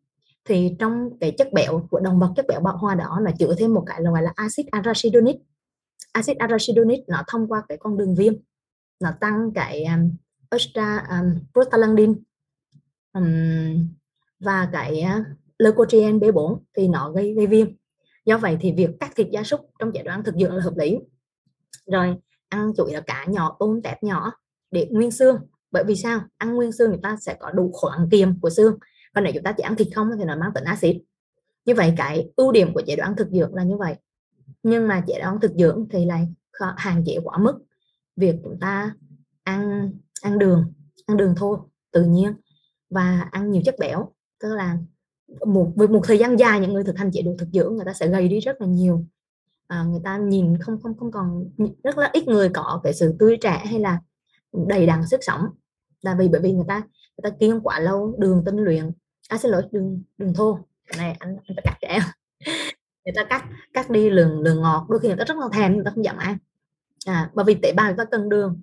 [0.45, 3.55] thì trong cái chất béo của động vật chất béo bão hòa đó là chứa
[3.59, 5.37] thêm một cái là gọi là axit arachidonic
[6.13, 8.33] axit arachidonic nó thông qua cái con đường viêm
[9.01, 10.11] nó tăng cái um,
[10.51, 12.23] extra um, prostaglandin
[13.13, 13.89] um,
[14.41, 15.27] và cái uh,
[15.59, 17.67] leukotriene B4 thì nó gây gây viêm
[18.25, 20.77] do vậy thì việc cắt thịt gia súc trong giai đoạn thực dưỡng là hợp
[20.77, 20.99] lý.
[21.87, 22.17] Rồi,
[22.49, 24.33] ăn chủ yếu là cá nhỏ, tôm, tép nhỏ
[24.71, 25.39] để nguyên xương.
[25.71, 26.21] Bởi vì sao?
[26.37, 28.79] Ăn nguyên xương người ta sẽ có đủ khoảng kiềm của xương.
[29.15, 30.97] Còn nếu chúng ta chỉ ăn thịt không thì nó mang tính axit.
[31.65, 33.95] Như vậy cái ưu điểm của chế độ ăn thực dưỡng là như vậy.
[34.63, 36.29] Nhưng mà chế độ ăn thực dưỡng thì lại
[36.77, 37.59] hạn chế quá mức
[38.17, 38.95] việc chúng ta
[39.43, 40.73] ăn ăn đường
[41.07, 42.35] ăn đường thô, tự nhiên
[42.91, 44.13] và ăn nhiều chất béo.
[44.41, 44.79] Tức là
[45.47, 47.85] một với một thời gian dài những người thực hành chế độ thực dưỡng người
[47.85, 49.05] ta sẽ gầy đi rất là nhiều.
[49.67, 51.51] À, người ta nhìn không không không còn
[51.85, 54.01] rất là ít người có cái sự tươi trẻ hay là
[54.69, 55.47] đầy đặn sức sống.
[56.03, 58.93] Là vì bởi vì người ta người ta kiêng quá lâu đường tinh luyện.
[59.29, 60.59] À, xin lỗi đường đường thô.
[60.87, 61.99] Cái này anh, anh phải cắt trẻ
[63.05, 64.87] người ta cắt cắt đi lượng lượng ngọt.
[64.89, 66.39] Đôi khi người ta rất là thèm người ta không dám ăn.
[67.07, 68.61] À, bởi vì tế bào người ta cần đường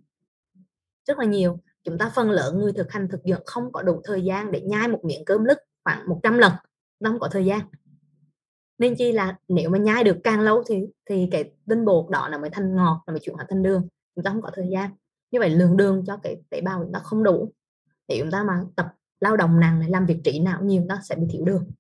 [1.08, 1.60] rất là nhiều.
[1.84, 4.62] Chúng ta phân lớn người thực hành thực dưỡng không có đủ thời gian để
[4.62, 6.52] nhai một miệng cơm lứt khoảng 100 lần
[7.04, 7.60] không có thời gian.
[8.78, 12.30] Nên chi là nếu mà nhai được càng lâu thì thì cái tinh bột đó
[12.30, 14.68] là mới thành ngọt là mới chuyển hóa thành đường, chúng ta không có thời
[14.72, 14.92] gian.
[15.32, 17.52] Như vậy lượng đường cho cái tế bào chúng ta không đủ.
[18.08, 18.88] Thì chúng ta mà tập
[19.20, 21.72] lao động nặng này, làm việc trị não nhiều ta sẽ bị thiếu đường.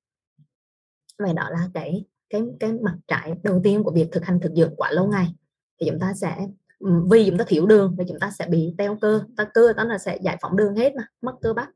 [1.20, 4.52] Vậy đó là cái cái cái mặt trái đầu tiên của việc thực hành thực
[4.56, 5.36] dưỡng quá lâu ngày.
[5.80, 6.48] Thì chúng ta sẽ
[6.80, 9.22] ừ, vì chúng ta thiếu đường thì chúng ta sẽ bị teo cơ.
[9.38, 11.70] Ta cơ đó là sẽ giải phóng đường hết mà, mất cơ bắp.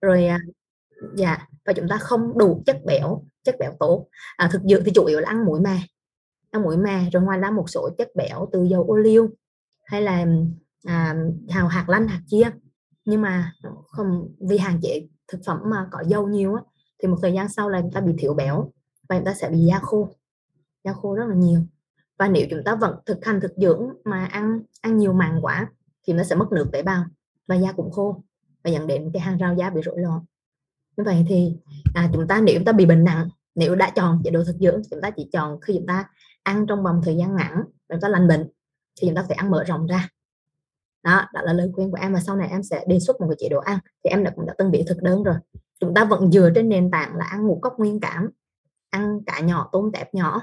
[0.00, 0.38] Rồi à,
[1.14, 4.08] dạ và chúng ta không đủ chất béo chất béo tốt.
[4.36, 5.80] À, thực dưỡng thì chủ yếu là ăn muối mà
[6.50, 9.30] ăn muối mà rồi ngoài ra một số chất béo từ dầu ô liu
[9.84, 10.26] hay là
[10.84, 11.16] à,
[11.48, 12.50] hào hạt lanh hạt chia.
[13.04, 13.52] Nhưng mà
[13.88, 16.62] không vì hạn chế thực phẩm mà có dầu nhiều á,
[17.02, 18.72] thì một thời gian sau là chúng ta bị thiếu béo
[19.08, 20.08] và chúng ta sẽ bị da khô
[20.84, 21.60] da khô rất là nhiều.
[22.18, 25.72] Và nếu chúng ta vẫn thực hành thực dưỡng mà ăn ăn nhiều màng quá
[26.06, 27.04] thì nó sẽ mất nước tế bào
[27.46, 28.22] và da cũng khô
[28.64, 30.20] và dẫn đến cái hàng rau da bị rối loạn
[31.04, 31.56] vậy thì
[31.94, 34.56] à, chúng ta nếu chúng ta bị bệnh nặng nếu đã chọn chế độ thực
[34.60, 36.04] dưỡng chúng ta chỉ chọn khi chúng ta
[36.42, 38.48] ăn trong vòng thời gian ngắn chúng ta lành bệnh
[39.00, 40.08] thì chúng ta phải ăn mở rộng ra.
[41.02, 43.26] Đó đó là lời khuyên của em và sau này em sẽ đề xuất một
[43.30, 45.36] cái chế độ ăn thì em đã cũng đã từng bị thực đơn rồi.
[45.80, 48.30] Chúng ta vẫn dựa trên nền tảng là ăn ngũ cốc nguyên cảm
[48.90, 50.42] ăn cả nhỏ tôm tép nhỏ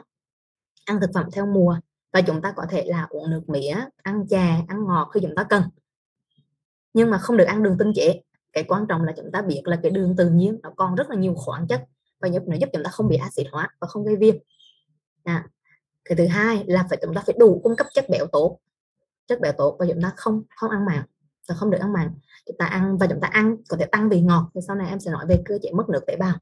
[0.86, 1.80] ăn thực phẩm theo mùa
[2.14, 5.36] và chúng ta có thể là uống nước mía ăn chè ăn ngọt khi chúng
[5.36, 5.64] ta cần.
[6.94, 8.22] Nhưng mà không được ăn đường tinh chế
[8.56, 11.10] cái quan trọng là chúng ta biết là cái đường tự nhiên nó còn rất
[11.10, 11.84] là nhiều khoáng chất
[12.20, 14.36] và giúp, nó giúp chúng ta không bị axit hóa và không gây viêm.
[15.24, 15.48] À.
[16.06, 18.60] cái thứ hai là phải, chúng ta phải đủ cung cấp chất béo tốt,
[19.28, 21.04] chất béo tốt và chúng ta không không ăn mặn,
[21.48, 22.12] và không được ăn mặn.
[22.46, 24.90] Chúng ta ăn và chúng ta ăn có thể tăng vị ngọt, thì sau này
[24.90, 26.36] em sẽ nói về cơ chế mất nước tế bào.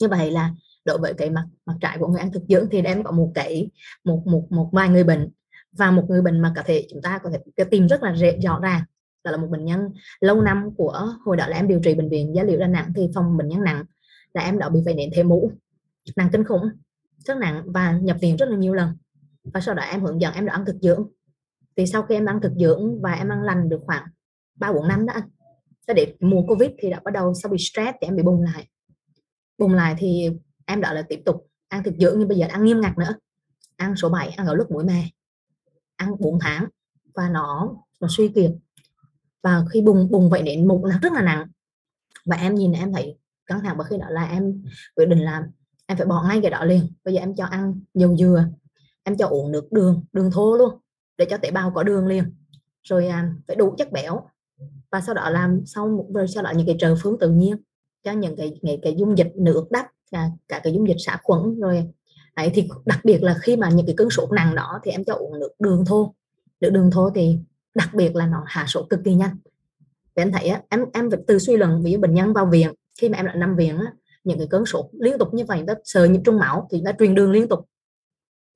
[0.00, 0.54] Như vậy là
[0.84, 3.32] đối với cái mặt mặt trái của người ăn thực dưỡng thì em có một
[3.34, 3.70] cái,
[4.04, 5.30] một một một vài người bệnh,
[5.72, 8.38] và một người bệnh mà có thể, chúng ta có thể tìm rất là dễ
[8.44, 8.82] rõ ràng
[9.28, 9.80] gọi là một bệnh nhân
[10.20, 12.92] lâu năm của hồi đó là em điều trị bệnh viện giá liệu đà nẵng
[12.96, 13.84] thì phòng bệnh nhân nặng
[14.34, 15.52] là em đã bị vẩy nến thể mũ,
[16.16, 16.68] nặng kinh khủng,
[17.18, 18.96] rất nặng và nhập viện rất là nhiều lần.
[19.44, 21.08] Và sau đó em hướng dẫn em đã ăn thực dưỡng.
[21.76, 24.04] Thì sau khi em ăn thực dưỡng và em ăn lành được khoảng
[24.54, 25.28] ba bốn năm đó anh
[25.94, 28.68] để mùa covid thì đã bắt đầu sau bị stress thì em bị bùng lại.
[29.58, 30.30] Bùng lại thì
[30.66, 33.14] em đã là tiếp tục ăn thực dưỡng, nhưng bây giờ ăn nghiêm ngặt nữa.
[33.76, 35.08] Ăn số 7 ăn gạo lứt mũi mè,
[35.96, 36.66] ăn 4 tháng
[37.14, 38.50] và nó nó suy kiệt
[39.42, 41.46] và khi bùng bùng vậy đến mụn nó rất là nặng
[42.24, 44.62] và em nhìn em thấy căng thẳng và khi đó là em
[44.96, 45.42] quyết định làm
[45.86, 46.92] em phải bỏ ngay cái đó liền.
[47.04, 48.44] Bây giờ em cho ăn dầu dừa
[49.02, 50.74] em cho uống nước đường đường thô luôn
[51.18, 52.24] để cho tế bào có đường liền.
[52.82, 54.20] Rồi à, phải đủ chất béo.
[54.90, 57.56] Và sau đó làm xong một rồi sau đó những cái trợ phương tự nhiên
[58.04, 61.18] cho những cái cái, cái dung dịch nước đắp cả, cả cái dung dịch xả
[61.22, 61.84] khuẩn rồi
[62.34, 65.04] ấy thì đặc biệt là khi mà những cái cơn sốt nặng đó thì em
[65.04, 66.14] cho uống nước đường thô.
[66.60, 67.38] Nước đường thô thì
[67.78, 69.36] đặc biệt là nó hạ sốt cực kỳ nhanh.
[70.16, 72.72] Thì em thấy á, em em từ suy luận ví dụ bệnh nhân vào viện
[73.00, 73.92] khi mà em lại nằm viện á,
[74.24, 76.90] những cái cơn sốt liên tục như vậy nó sờ nhiễm trung máu thì nó
[76.98, 77.68] truyền đường liên tục.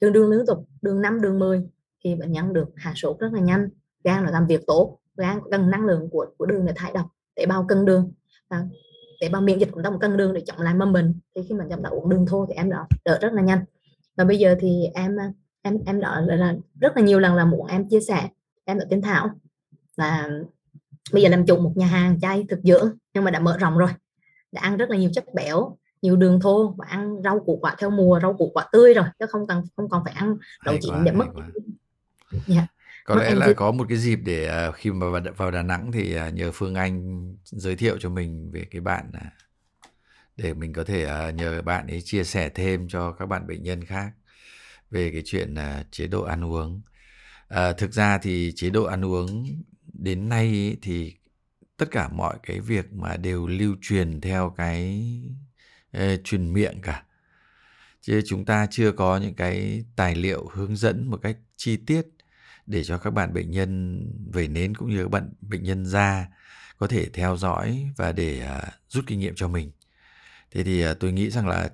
[0.01, 1.63] Đường đường liên tục đường 5, đường 10
[2.05, 3.69] thì bệnh nhân được hạ sốt rất là nhanh.
[4.05, 7.07] Gan là làm việc tốt gan cần năng lượng của của đường để thải độc
[7.35, 8.13] tế bào cân đường.
[8.49, 8.67] À,
[9.21, 11.21] tế bào miễn dịch cũng đang cân đường để chống lại mầm bệnh.
[11.37, 13.65] Thì khi mà chúng ta uống đường thô thì em đó đỡ rất là nhanh.
[14.17, 15.17] Và bây giờ thì em
[15.63, 18.29] em em đó là, là rất là nhiều lần là muốn em chia sẻ
[18.65, 19.31] em ở tên Thảo.
[19.97, 20.29] Là
[21.13, 23.79] bây giờ làm chủ một nhà hàng chay thực dưỡng nhưng mà đã mở rộng
[23.79, 23.91] rồi.
[24.53, 27.77] Đã ăn rất là nhiều chất béo nhiều đường thô và ăn rau củ quả
[27.79, 30.77] theo mùa rau củ quả tươi rồi chứ không cần không còn phải ăn đậu
[30.81, 31.27] chín để mất.
[32.33, 32.47] yeah.
[32.47, 32.67] Dạ.
[33.05, 36.17] có lẽ là có một cái dịp để uh, khi mà vào, Đà Nẵng thì
[36.29, 39.33] uh, nhờ Phương Anh giới thiệu cho mình về cái bạn uh,
[40.37, 43.85] để mình có thể nhờ bạn ấy chia sẻ thêm cho các bạn bệnh nhân
[43.85, 44.13] khác
[44.91, 45.55] về cái chuyện
[45.91, 46.83] chế độ ăn uống
[47.53, 49.63] À, thực ra thì chế độ ăn uống
[49.93, 51.15] đến nay ý, thì
[51.77, 55.03] tất cả mọi cái việc mà đều lưu truyền theo cái
[55.91, 57.05] ê, truyền miệng cả.
[58.01, 62.07] Chứ chúng ta chưa có những cái tài liệu hướng dẫn một cách chi tiết
[62.67, 66.27] để cho các bạn bệnh nhân về nến cũng như các bạn bệnh nhân da
[66.79, 69.71] có thể theo dõi và để uh, rút kinh nghiệm cho mình.
[70.51, 71.71] Thế thì uh, tôi nghĩ rằng là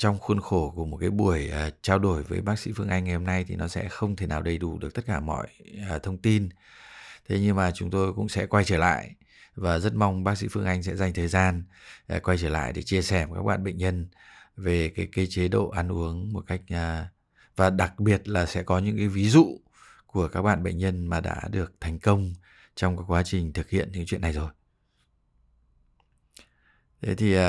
[0.00, 3.04] trong khuôn khổ của một cái buổi uh, trao đổi với bác sĩ Phương Anh
[3.04, 5.46] ngày hôm nay thì nó sẽ không thể nào đầy đủ được tất cả mọi
[5.96, 6.48] uh, thông tin.
[7.28, 9.14] Thế nhưng mà chúng tôi cũng sẽ quay trở lại
[9.54, 11.64] và rất mong bác sĩ Phương Anh sẽ dành thời gian
[12.16, 14.08] uh, quay trở lại để chia sẻ với các bạn bệnh nhân
[14.56, 17.06] về cái cái chế độ ăn uống một cách uh,
[17.56, 19.60] và đặc biệt là sẽ có những cái ví dụ
[20.06, 22.32] của các bạn bệnh nhân mà đã được thành công
[22.76, 24.50] trong cái quá trình thực hiện những chuyện này rồi.
[27.02, 27.42] Thế thì uh,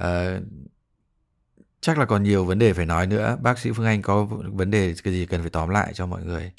[0.00, 0.42] uh,
[1.80, 3.36] chắc là còn nhiều vấn đề phải nói nữa.
[3.42, 6.24] Bác sĩ Phương Anh có vấn đề cái gì cần phải tóm lại cho mọi
[6.24, 6.52] người?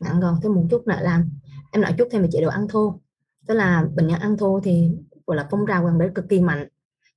[0.00, 1.24] Ngắn gọn thêm một chút nữa là
[1.72, 3.00] em nói chút thêm về chế độ ăn thô.
[3.46, 4.90] Tức là bệnh nhân ăn thô thì
[5.26, 6.68] gọi là phong trào gần đấy cực kỳ mạnh.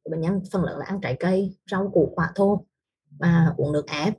[0.10, 2.65] Bệnh nhân phần lớn là ăn trái cây rau củ quả thô
[3.19, 4.13] và uống nước ép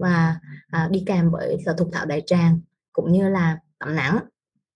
[0.00, 2.60] và à, đi kèm với là thục thảo đại tràng
[2.92, 4.18] cũng như là tắm nắng.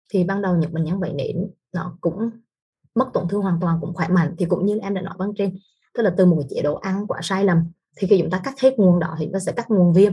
[0.08, 1.36] Thì ban đầu những bệnh nhân vậy nến
[1.72, 2.30] nó cũng
[2.94, 4.34] mất tổn thương hoàn toàn cũng khỏe mạnh.
[4.38, 5.58] Thì cũng như em đã nói bên trên
[5.94, 7.58] tức là từ một chế độ ăn quá sai lầm
[7.96, 10.12] thì khi chúng ta cắt hết nguồn đó thì nó sẽ cắt nguồn viêm.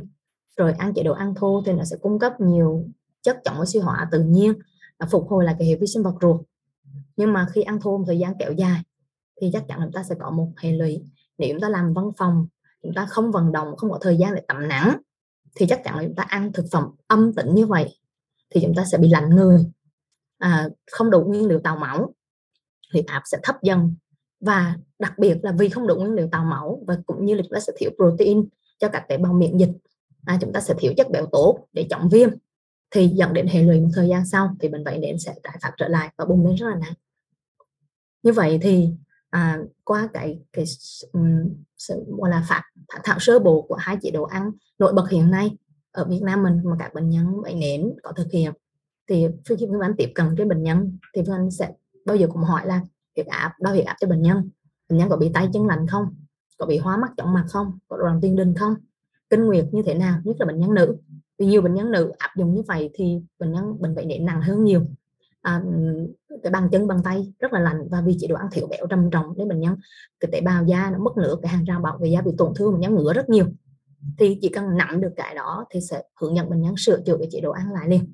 [0.57, 2.85] Rồi ăn chế độ ăn thô thì nó sẽ cung cấp nhiều
[3.21, 4.53] chất chống oxy hóa tự nhiên
[4.99, 6.41] và phục hồi lại cái hệ vi sinh vật ruột.
[7.17, 8.81] Nhưng mà khi ăn thô một thời gian kéo dài
[9.41, 11.03] thì chắc chắn chúng ta sẽ có một hệ lụy.
[11.37, 12.47] Nếu chúng ta làm văn phòng
[12.83, 14.97] chúng ta không vận động không có thời gian để tắm nắng
[15.55, 17.99] thì chắc chắn là chúng ta ăn thực phẩm âm tĩnh như vậy
[18.49, 19.65] thì chúng ta sẽ bị lạnh người.
[20.37, 22.13] À, không đủ nguyên liệu tạo máu
[22.93, 23.95] huyết áp sẽ thấp dần
[24.45, 27.41] và đặc biệt là vì không đủ nguyên liệu tạo mẫu và cũng như là
[27.41, 28.47] chúng ta sẽ thiếu protein
[28.79, 29.71] cho các tế bào miễn dịch.
[30.25, 32.29] À, chúng ta sẽ thiếu chất béo tốt để chống viêm.
[32.91, 35.57] Thì dẫn đến hệ lụy một thời gian sau thì bệnh vẩy nến sẽ tái
[35.61, 36.93] phát trở lại và bùng lên rất là nặng.
[38.23, 38.89] Như vậy thì
[39.29, 40.65] à, qua cái cái
[41.11, 42.61] um, sự gọi là phạt
[43.03, 45.51] thảo sơ bộ của hai chế độ ăn nổi bật hiện nay
[45.91, 48.53] ở Việt Nam mình mà các bệnh nhân bệnh nến có thực hiện
[49.09, 51.71] thì khi chúng ta tiếp cận cái bệnh nhân thì anh sẽ
[52.05, 52.81] bao giờ cũng hỏi là
[53.15, 54.49] huyết áp đo huyết áp cho bệnh nhân.
[54.89, 56.15] Bệnh nhân có bị tay chân lạnh không?
[56.57, 57.79] Có bị hóa mắt chóng mặt không?
[57.87, 58.75] Có đoàn tiên đình không?
[59.29, 60.19] Kinh nguyệt như thế nào?
[60.23, 60.97] Nhất là bệnh nhân nữ.
[61.37, 64.41] Vì nhiều bệnh nhân nữ áp dụng như vậy thì bệnh nhân bệnh bệnh nặng
[64.41, 64.85] hơn nhiều.
[65.41, 65.63] À,
[66.43, 68.87] cái bàn chân bàn tay rất là lạnh và vì chế độ ăn thiểu béo
[68.87, 69.75] trầm trọng nên bệnh nhân
[70.19, 72.53] cái tế bào da nó mất nửa cái hàng rào bảo vệ da bị tổn
[72.55, 73.45] thương bệnh nhân ngứa rất nhiều.
[74.17, 77.17] Thì chỉ cần nắm được cái đó thì sẽ hướng dẫn bệnh nhân sửa chữa
[77.17, 78.13] cái chế độ ăn lại liền.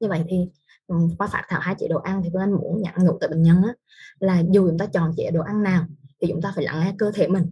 [0.00, 0.36] Như vậy thì
[1.18, 3.42] qua phát thảo hai chế độ ăn thì tôi anh muốn nhắn nhủ tới bệnh
[3.42, 3.74] nhân á,
[4.18, 5.86] là dù chúng ta chọn chế độ ăn nào
[6.20, 7.50] thì chúng ta phải lắng nghe cơ thể mình.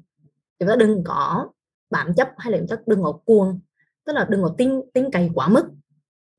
[0.59, 1.49] Chúng ta đừng có
[1.91, 3.61] bám chấp hay là chúng ta đừng có cuồng
[4.07, 5.65] tức là đừng có tin tin cày quá mức.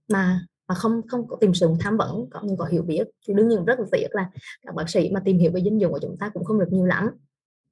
[0.08, 3.34] Mà mà không không có tìm sự tham vấn có nhưng có hiểu biết thì
[3.34, 4.30] đương nhiên rất là tiếc là
[4.62, 6.72] các bác sĩ mà tìm hiểu về dinh dưỡng của chúng ta cũng không được
[6.72, 7.10] nhiều lắm.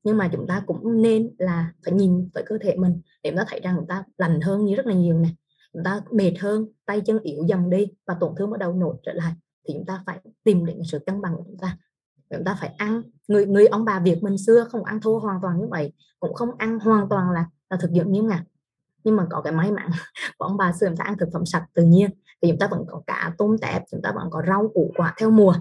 [0.03, 3.38] Nhưng mà chúng ta cũng nên là phải nhìn tới cơ thể mình để chúng
[3.38, 5.36] ta thấy rằng chúng ta lành hơn như rất là nhiều này
[5.86, 9.13] ta mệt hơn, tay chân yếu dần đi và tổn thương bắt đầu nổi trở
[9.13, 9.34] lại
[9.67, 11.77] thì chúng ta phải tìm đến sự cân bằng của chúng ta.
[12.29, 15.39] Chúng ta phải ăn, người người ông bà Việt mình xưa không ăn thô hoàn
[15.41, 18.41] toàn như vậy, cũng không ăn hoàn toàn là là thực dưỡng nghiêm ngặt.
[19.03, 19.89] Nhưng mà có cái may mắn
[20.38, 22.10] của ông bà xưa chúng ta ăn thực phẩm sạch tự nhiên
[22.41, 25.13] thì chúng ta vẫn có cả tôm tép, chúng ta vẫn có rau củ quả
[25.17, 25.53] theo mùa.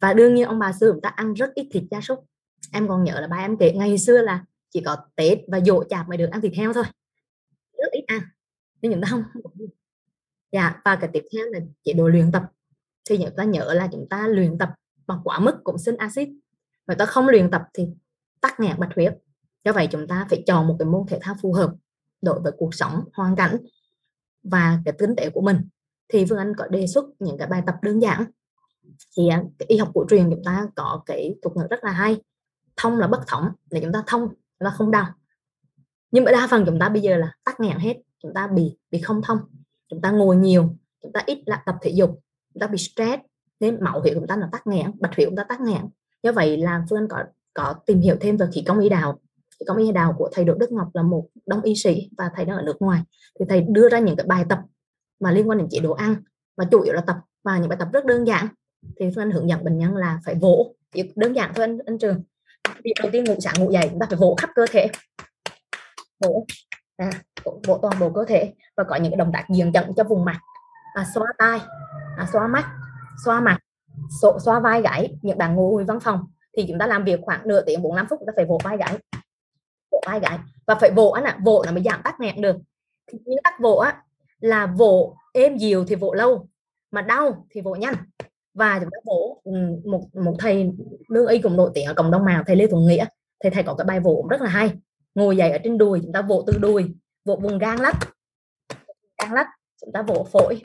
[0.00, 2.24] Và đương nhiên ông bà xưa chúng ta ăn rất ít thịt gia súc.
[2.72, 5.84] Em còn nhớ là ba em kể, ngày xưa là chỉ có tết và dỗ
[5.84, 6.84] chạp mới được ăn thịt heo thôi.
[7.78, 8.20] Rất ít ăn
[8.82, 9.24] nên chúng ta không
[10.52, 12.42] dạ và cái tiếp theo là chế độ luyện tập.
[13.10, 14.70] Thì chúng ta nhớ là chúng ta luyện tập
[15.06, 16.28] bằng quá mức cũng sinh axit.
[16.86, 17.88] Và ta không luyện tập thì
[18.40, 19.14] tắc nghẽn bạch huyết.
[19.64, 21.74] Do vậy chúng ta phải chọn một cái môn thể thao phù hợp
[22.22, 23.56] đối với cuộc sống, hoàn cảnh
[24.42, 25.68] và cái tính tế của mình.
[26.08, 28.24] Thì Phương Anh có đề xuất những cái bài tập đơn giản.
[29.16, 31.92] Thì à, cái y học cổ truyền chúng ta có cái thuật ngữ rất là
[31.92, 32.22] hay.
[32.76, 35.06] Thông là bất thống, để chúng ta thông chúng ta không đau.
[36.10, 38.76] Nhưng mà đa phần chúng ta bây giờ là tắc nghẽn hết chúng ta bị
[38.90, 39.38] bị không thông.
[39.88, 42.20] Chúng ta ngồi nhiều chúng ta ít là tập thể dục
[42.54, 43.22] chúng ta bị stress
[43.60, 45.88] nên máu huyết chúng ta là tắc nghẽn bạch huyết chúng ta tắc nghẽn.
[46.22, 49.20] Do vậy là phương có có tìm hiểu thêm về khí công y đạo.
[49.60, 52.30] Khí công y đạo của thầy Đỗ Đức Ngọc là một đông y sĩ và
[52.36, 53.02] thầy đang ở nước ngoài.
[53.40, 54.58] Thì thầy đưa ra những cái bài tập
[55.20, 56.14] mà liên quan đến chế độ ăn
[56.56, 58.48] và chủ yếu là tập và những bài tập rất đơn giản.
[59.00, 60.74] Thì phương anh hướng dẫn bệnh nhân là phải vỗ.
[61.16, 62.22] Đơn giản thôi anh, anh trường.
[62.84, 64.86] Việc đầu tiên ngủ sáng ngủ dậy chúng ta phải vỗ khắp cơ thể.
[66.20, 66.46] Vỗ
[67.00, 67.10] à,
[67.66, 70.40] bộ toàn bộ cơ thể và có những động tác diện dẫn cho vùng mặt.
[70.94, 71.60] À, xoa tai
[72.16, 72.66] à, xoa mắt
[73.24, 73.58] xoa mặt
[74.20, 76.24] xoa, xóa vai gãy những bạn ngồi văn phòng
[76.56, 78.76] thì chúng ta làm việc khoảng nửa tiếng 45 phút chúng ta phải vỗ vai
[78.76, 78.98] gãy
[79.90, 82.56] vỗ vai gãy và phải vỗ á vỗ là mới giảm tắc nghẹn được.
[83.12, 84.02] Những tắc vỗ á
[84.40, 86.48] là vỗ êm dịu thì vỗ lâu
[86.90, 87.94] mà đau thì vỗ nhanh.
[88.54, 89.52] Và chúng ta vỗ ừ,
[89.84, 90.72] một một thầy
[91.08, 93.04] lương y cũng nổi tiếng ở cộng đồng mạng thầy Lê Thuận Nghĩa.
[93.40, 94.70] Thầy thầy có cái bài vỗ rất là hay
[95.14, 96.94] ngồi dậy ở trên đùi, chúng ta vỗ từ đùi,
[97.24, 97.96] vỗ vùng gan lách
[99.22, 99.48] gan lách,
[99.80, 100.60] chúng ta vỗ phổi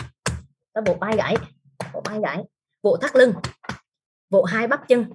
[0.74, 1.36] ta vỗ vai gãy
[1.94, 2.44] vỗ vai gãy
[2.84, 3.34] vỗ thắt lưng,
[4.30, 5.06] vỗ hai bắp chân.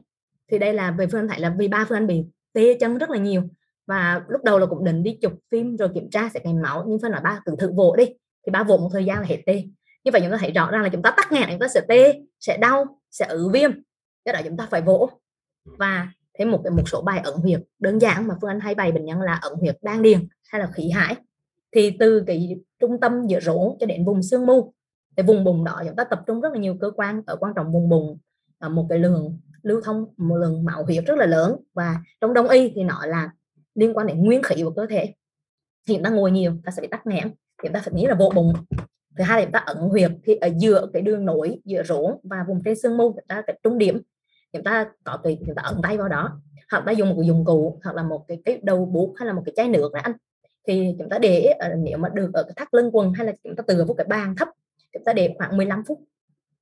[0.50, 2.98] Thì đây là về phương anh thấy là vì ba phương anh bị tê chân
[2.98, 3.42] rất là nhiều.
[3.86, 6.84] Và lúc đầu là cũng định đi chụp phim rồi kiểm tra sẽ kèm máu,
[6.88, 8.04] nhưng phải là ba tự thử vỗ đi,
[8.46, 9.62] thì ba vỗ một thời gian là hết tê.
[10.04, 11.80] Như vậy chúng ta thấy rõ ràng là chúng ta tắc nghẽn, chúng ta sẽ
[11.88, 13.70] tê, sẽ đau, sẽ ứ viêm,
[14.26, 15.10] do đó chúng ta phải vỗ.
[15.64, 16.08] Và
[16.40, 18.92] thêm một cái một số bài ẩn huyệt, đơn giản mà phương anh hay bày
[18.92, 21.16] bệnh nhân là ẩn huyệt đan điền hay là khí hải.
[21.72, 24.72] Thì từ cái trung tâm giữa rỗ cho đến vùng xương mu
[25.16, 27.52] thì vùng bụng đó chúng ta tập trung rất là nhiều cơ quan, ở quan
[27.56, 28.18] trọng vùng bụng
[28.58, 32.34] à, một cái lượng lưu thông, một lượng máu huyết rất là lớn và trong
[32.34, 33.30] đông y thì nó là
[33.74, 35.14] liên quan đến nguyên khí của cơ thể.
[35.88, 38.06] Thì chúng ta ngồi nhiều, ta sẽ bị tắc nghẽn, thì chúng ta phải nghĩ
[38.06, 38.52] là vô bụng.
[39.16, 42.16] Thứ hai là chúng ta ẩn huyệt thì ở giữa cái đường nối giữa rốn
[42.22, 44.02] và vùng trên xương mu chúng ta cái trung điểm
[44.52, 46.40] chúng ta có cái chúng ta ẩn tay vào đó.
[46.70, 49.26] Hoặc ta dùng một cái dụng cụ hoặc là một cái cái đầu bút hay
[49.26, 50.12] là một cái chai nước này anh.
[50.66, 53.32] Thì chúng ta để ờ, nếu mà được ở cái thắt lưng quần hay là
[53.44, 54.48] chúng ta từ vào cái bàn thấp
[54.92, 56.02] chúng ta để khoảng 15 phút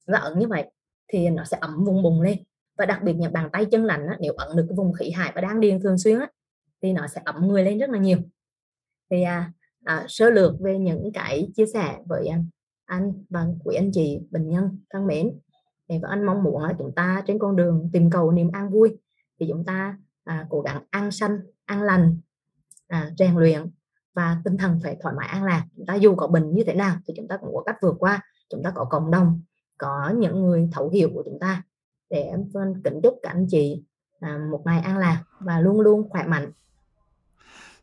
[0.07, 0.65] và ẩn như vậy
[1.09, 2.39] thì nó sẽ ẩm vùng bụng lên.
[2.79, 5.11] Và đặc biệt những bàn tay chân lạnh á, nếu ẩn được cái vùng khí
[5.11, 6.31] hải và đang điền thường xuyên á,
[6.83, 8.19] thì nó sẽ ẩm người lên rất là nhiều.
[9.11, 9.53] Thì à,
[9.85, 12.45] à, sơ lược về những cái chia sẻ với à, anh
[12.89, 15.39] anh và quý anh chị bệnh nhân thân mến
[15.89, 18.99] thì anh mong muốn là chúng ta trên con đường tìm cầu niềm an vui
[19.41, 22.21] thì chúng ta à, cố gắng ăn xanh ăn lành
[22.89, 23.71] à, rèn luyện
[24.15, 25.67] và tinh thần phải thoải mái an lạc.
[25.77, 27.97] Chúng ta dù có bệnh như thế nào thì chúng ta cũng có cách vượt
[27.99, 29.43] qua chúng ta có cộng đồng
[29.79, 31.63] có những người thấu hiểu của chúng ta
[32.11, 32.45] để em
[32.85, 33.83] kính chúc các anh chị
[34.21, 36.53] à, một ngày an lạc và luôn luôn khỏe mạnh.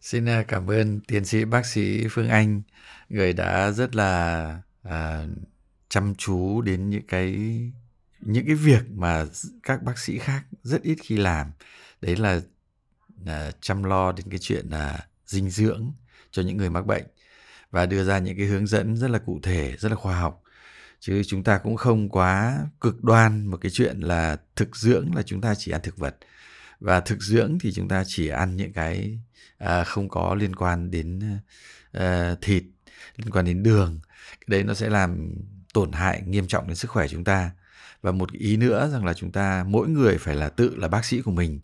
[0.01, 2.61] Xin à, cảm ơn tiến sĩ bác sĩ Phương Anh
[3.09, 5.27] người đã rất là à,
[5.89, 7.35] chăm chú đến những cái
[8.25, 9.25] những cái việc mà
[9.63, 11.51] các bác sĩ khác rất ít khi làm.
[12.01, 12.41] Đấy là
[13.25, 15.93] à, chăm lo đến cái chuyện là dinh dưỡng
[16.31, 17.05] cho những người mắc bệnh
[17.71, 20.41] và đưa ra những cái hướng dẫn rất là cụ thể rất là khoa học.
[20.99, 25.21] Chứ chúng ta cũng không quá cực đoan một cái chuyện là thực dưỡng là
[25.21, 26.15] chúng ta chỉ ăn thực vật.
[26.79, 29.19] Và thực dưỡng thì chúng ta chỉ ăn những cái
[29.57, 31.39] à, không có liên quan đến
[31.91, 32.63] à, thịt
[33.17, 33.99] liên quan đến đường.
[34.31, 35.33] Cái đấy nó sẽ làm
[35.73, 37.51] tổn hại nghiêm trọng đến sức khỏe chúng ta
[38.05, 41.05] và một ý nữa rằng là chúng ta mỗi người phải là tự là bác
[41.05, 41.59] sĩ của mình.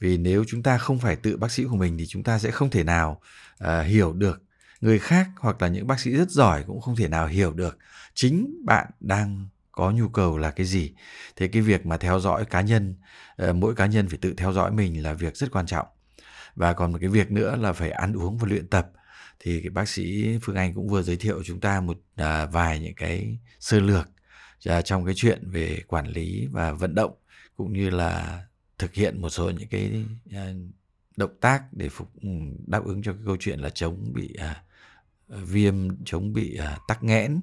[0.00, 2.50] Vì nếu chúng ta không phải tự bác sĩ của mình thì chúng ta sẽ
[2.50, 3.20] không thể nào
[3.64, 4.42] uh, hiểu được.
[4.80, 7.78] Người khác hoặc là những bác sĩ rất giỏi cũng không thể nào hiểu được
[8.14, 10.92] chính bạn đang có nhu cầu là cái gì.
[11.36, 12.94] Thế cái việc mà theo dõi cá nhân
[13.48, 15.86] uh, mỗi cá nhân phải tự theo dõi mình là việc rất quan trọng.
[16.54, 18.90] Và còn một cái việc nữa là phải ăn uống và luyện tập.
[19.40, 22.80] Thì cái bác sĩ Phương Anh cũng vừa giới thiệu chúng ta một à, vài
[22.80, 24.13] những cái sơ lược
[24.66, 27.14] Ờ, trong cái chuyện về quản lý và vận động
[27.56, 28.44] cũng như là
[28.78, 30.04] thực hiện một số những cái
[30.34, 30.54] ờ,
[31.16, 32.28] động tác để phục ừ,
[32.66, 34.62] đáp ứng cho cái câu chuyện là chống bị à,
[35.28, 37.40] ờ, viêm chống bị à, tắc nghẽn.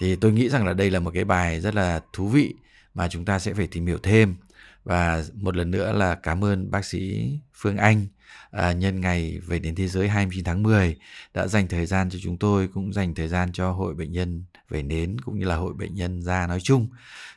[0.00, 2.54] Thì tôi nghĩ rằng là đây là một cái bài rất là thú vị
[2.94, 4.36] mà chúng ta sẽ phải tìm hiểu thêm.
[4.84, 8.06] Và một lần nữa là cảm ơn bác sĩ Phương Anh
[8.50, 10.96] à, nhân ngày về đến thế giới 29 tháng 10
[11.34, 14.44] đã dành thời gian cho chúng tôi cũng dành thời gian cho hội bệnh nhân
[14.72, 16.88] về nến cũng như là hội bệnh nhân da nói chung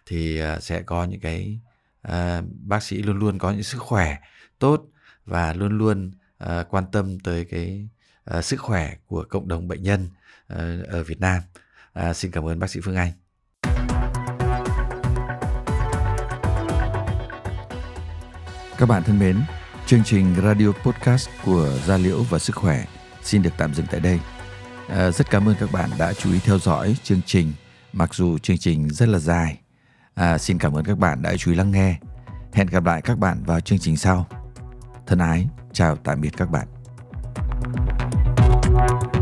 [0.05, 1.59] thì à, sẽ có những cái
[2.01, 4.17] à, bác sĩ luôn luôn có những sức khỏe
[4.59, 4.85] tốt
[5.25, 7.89] và luôn luôn à, quan tâm tới cái
[8.25, 10.09] à, sức khỏe của cộng đồng bệnh nhân
[10.47, 11.41] à, ở Việt Nam.
[11.93, 13.11] À, xin cảm ơn bác sĩ Phương Anh.
[18.77, 19.41] Các bạn thân mến,
[19.85, 22.85] chương trình radio podcast của Gia Liễu và Sức Khỏe
[23.23, 24.19] xin được tạm dừng tại đây.
[24.87, 27.53] Ờ, rất cảm ơn các bạn đã chú ý theo dõi chương trình,
[27.93, 29.59] mặc dù chương trình rất là dài.
[30.15, 31.95] À, xin cảm ơn các bạn đã chú ý lắng nghe.
[32.53, 34.27] Hẹn gặp lại các bạn vào chương trình sau.
[35.07, 36.67] Thân ái, chào tạm biệt các bạn.
[38.75, 39.14] thank you